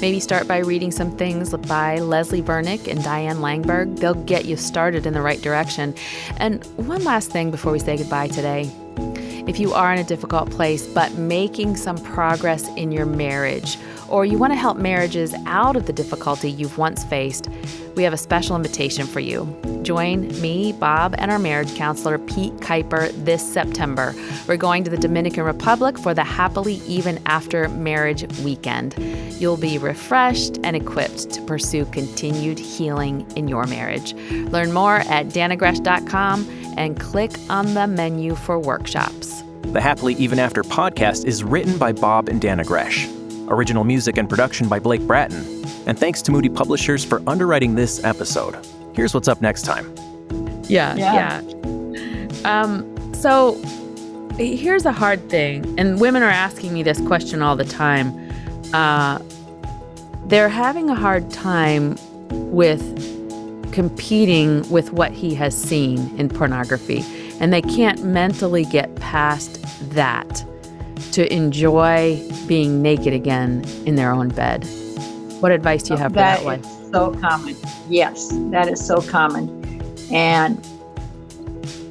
Maybe 0.00 0.18
start 0.18 0.48
by 0.48 0.58
reading 0.58 0.90
some 0.90 1.16
things 1.16 1.54
by 1.68 2.00
Leslie 2.00 2.42
Vernick 2.42 2.88
and 2.88 3.04
Diane 3.04 3.36
Langberg. 3.36 4.00
They'll 4.00 4.14
get 4.14 4.46
you 4.46 4.56
started 4.56 5.06
in 5.06 5.14
the 5.14 5.22
right 5.22 5.40
direction. 5.40 5.94
And 6.38 6.64
one 6.76 7.04
last 7.04 7.30
thing 7.30 7.52
before 7.52 7.70
we 7.70 7.78
say 7.78 7.96
goodbye 7.96 8.26
today. 8.26 8.68
If 9.46 9.58
you 9.58 9.72
are 9.72 9.92
in 9.92 9.98
a 9.98 10.04
difficult 10.04 10.50
place 10.50 10.86
but 10.86 11.12
making 11.14 11.76
some 11.76 11.98
progress 11.98 12.68
in 12.76 12.92
your 12.92 13.06
marriage, 13.06 13.76
or 14.08 14.24
you 14.24 14.38
want 14.38 14.52
to 14.52 14.56
help 14.56 14.76
marriages 14.76 15.34
out 15.46 15.74
of 15.74 15.86
the 15.86 15.92
difficulty 15.92 16.50
you've 16.50 16.78
once 16.78 17.02
faced, 17.04 17.48
we 17.96 18.02
have 18.04 18.12
a 18.12 18.18
special 18.18 18.56
invitation 18.56 19.06
for 19.06 19.20
you. 19.20 19.46
Join 19.82 20.28
me, 20.40 20.72
Bob, 20.72 21.14
and 21.18 21.30
our 21.30 21.38
marriage 21.38 21.74
counselor, 21.74 22.18
Pete 22.18 22.54
Kuiper, 22.58 23.10
this 23.24 23.42
September. 23.42 24.14
We're 24.46 24.56
going 24.56 24.84
to 24.84 24.90
the 24.90 24.96
Dominican 24.96 25.44
Republic 25.44 25.98
for 25.98 26.14
the 26.14 26.24
Happily 26.24 26.74
Even 26.86 27.20
After 27.26 27.68
Marriage 27.68 28.26
weekend. 28.40 28.94
You'll 29.40 29.56
be 29.56 29.76
refreshed 29.76 30.58
and 30.62 30.76
equipped 30.76 31.30
to 31.30 31.42
pursue 31.42 31.84
continued 31.86 32.58
healing 32.58 33.30
in 33.36 33.48
your 33.48 33.66
marriage. 33.66 34.14
Learn 34.14 34.72
more 34.72 34.98
at 34.98 35.26
dannahgresh.com 35.28 36.61
and 36.76 36.98
click 36.98 37.32
on 37.48 37.74
the 37.74 37.86
menu 37.86 38.34
for 38.34 38.58
workshops. 38.58 39.42
The 39.62 39.80
Happily 39.80 40.14
Even 40.14 40.38
After 40.38 40.62
podcast 40.62 41.24
is 41.24 41.42
written 41.44 41.78
by 41.78 41.92
Bob 41.92 42.28
and 42.28 42.40
Dannah 42.40 42.66
Gresh. 42.66 43.08
Original 43.48 43.84
music 43.84 44.16
and 44.18 44.28
production 44.28 44.68
by 44.68 44.78
Blake 44.78 45.02
Bratton. 45.06 45.44
And 45.86 45.98
thanks 45.98 46.22
to 46.22 46.32
Moody 46.32 46.48
Publishers 46.48 47.04
for 47.04 47.22
underwriting 47.26 47.74
this 47.74 48.02
episode. 48.04 48.56
Here's 48.94 49.14
what's 49.14 49.28
up 49.28 49.40
next 49.40 49.62
time. 49.62 49.92
Yeah, 50.68 50.94
Yeah. 50.96 51.40
yeah. 51.42 52.60
Um, 52.62 53.14
so 53.14 53.54
here's 54.36 54.86
a 54.86 54.92
hard 54.92 55.28
thing, 55.30 55.78
and 55.78 56.00
women 56.00 56.22
are 56.22 56.30
asking 56.30 56.72
me 56.72 56.82
this 56.82 57.00
question 57.06 57.42
all 57.42 57.56
the 57.56 57.64
time. 57.64 58.12
Uh, 58.72 59.18
they're 60.26 60.48
having 60.48 60.88
a 60.88 60.94
hard 60.94 61.30
time 61.30 61.96
with 62.30 62.80
competing 63.72 64.68
with 64.70 64.92
what 64.92 65.12
he 65.12 65.34
has 65.34 65.56
seen 65.60 65.98
in 66.18 66.28
pornography, 66.28 67.04
and 67.40 67.52
they 67.52 67.62
can't 67.62 68.04
mentally 68.04 68.64
get 68.64 68.94
past 68.96 69.60
that 69.90 70.44
to 71.12 71.32
enjoy 71.32 72.22
being 72.46 72.80
naked 72.82 73.12
again 73.12 73.64
in 73.86 73.96
their 73.96 74.12
own 74.12 74.28
bed. 74.28 74.64
What 75.40 75.50
advice 75.52 75.82
do 75.82 75.94
you 75.94 75.98
have 75.98 76.12
for 76.12 76.16
that, 76.16 76.38
That 76.38 76.44
one? 76.44 76.62
so 76.92 77.12
common. 77.20 77.56
Yes, 77.88 78.28
that 78.50 78.68
is 78.68 78.84
so 78.84 79.00
common. 79.00 79.48
And 80.12 80.64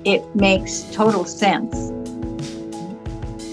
it 0.06 0.24
makes 0.36 0.84
total 0.94 1.26
sense. 1.26 1.92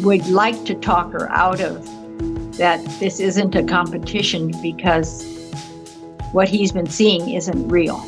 Would 0.03 0.29
like 0.29 0.64
to 0.66 0.74
talk 0.74 1.12
her 1.12 1.29
out 1.33 1.61
of 1.61 1.85
that 2.59 2.85
this 3.01 3.18
isn't 3.20 3.55
a 3.55 3.64
competition 3.64 4.53
because 4.62 5.24
what 6.33 6.49
he's 6.49 6.72
been 6.72 6.87
seeing 6.87 7.31
isn't 7.31 7.68
real. 7.68 8.07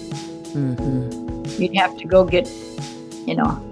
Hmm 0.52 1.44
You'd 1.60 1.76
have 1.76 1.96
to 1.98 2.04
go 2.06 2.24
get, 2.24 2.48
you 3.26 3.34
know, 3.34 3.66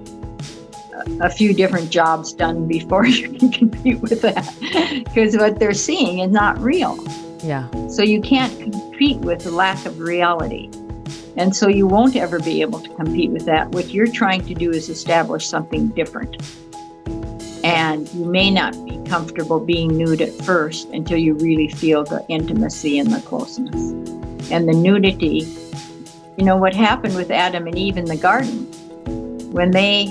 a, 0.93 1.26
a 1.26 1.31
few 1.31 1.55
different 1.55 1.91
jobs 1.91 2.33
done 2.33 2.66
before 2.66 3.07
you 3.18 3.31
can 3.31 3.51
compete 3.51 4.01
with 4.01 4.20
that 4.22 4.55
because 5.05 5.37
what 5.37 5.59
they're 5.59 5.72
seeing 5.74 6.18
is 6.20 6.31
not 6.31 6.59
real. 6.59 6.99
Yeah. 7.43 7.68
So 7.89 8.03
you 8.03 8.20
can't 8.20 8.59
compete 8.61 9.18
with 9.18 9.45
the 9.45 9.51
lack 9.51 9.87
of 9.87 10.01
reality. 10.01 10.70
And 11.37 11.55
so 11.55 11.68
you 11.68 11.87
won't 11.87 12.16
ever 12.16 12.41
be 12.41 12.62
able 12.62 12.81
to 12.81 12.89
compete 12.95 13.31
with 13.31 13.45
that. 13.47 13.68
What 13.68 13.91
you're 13.91 14.11
trying 14.11 14.45
to 14.47 14.55
do 14.55 14.70
is 14.70 14.89
establish 14.89 15.47
something 15.47 15.89
different. 15.89 16.37
And 17.62 18.09
you 18.12 18.24
may 18.24 18.51
not 18.51 18.72
be 18.85 18.99
comfortable 19.09 19.61
being 19.61 19.97
nude 19.97 20.20
at 20.20 20.33
first 20.45 20.89
until 20.89 21.18
you 21.18 21.35
really 21.35 21.68
feel 21.68 22.03
the 22.03 22.24
intimacy 22.29 22.99
and 22.99 23.12
the 23.12 23.20
closeness. 23.20 23.93
And 24.51 24.68
the 24.68 24.72
nudity, 24.72 25.43
you 26.39 26.45
know, 26.45 26.57
what 26.57 26.72
happened 26.72 27.16
with 27.16 27.32
Adam 27.32 27.66
and 27.66 27.76
Eve 27.76 27.97
in 27.97 28.05
the 28.05 28.16
garden, 28.16 28.64
when 29.51 29.72
they 29.72 30.07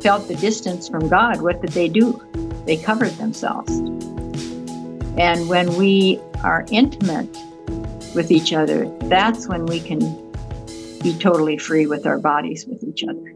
felt 0.00 0.28
the 0.28 0.36
distance 0.36 0.88
from 0.88 1.08
God, 1.08 1.42
what 1.42 1.60
did 1.60 1.70
they 1.70 1.88
do? 1.88 2.22
They 2.66 2.76
covered 2.76 3.10
themselves. 3.14 3.70
And 5.18 5.48
when 5.48 5.74
we 5.74 6.20
are 6.44 6.64
intimate 6.70 7.28
with 8.14 8.30
each 8.30 8.52
other, 8.52 8.86
that's 9.08 9.48
when 9.48 9.66
we 9.66 9.80
can 9.80 9.98
be 11.02 11.18
totally 11.18 11.58
free 11.58 11.88
with 11.88 12.06
our 12.06 12.18
bodies 12.20 12.64
with 12.66 12.84
each 12.84 13.02
other. 13.02 13.35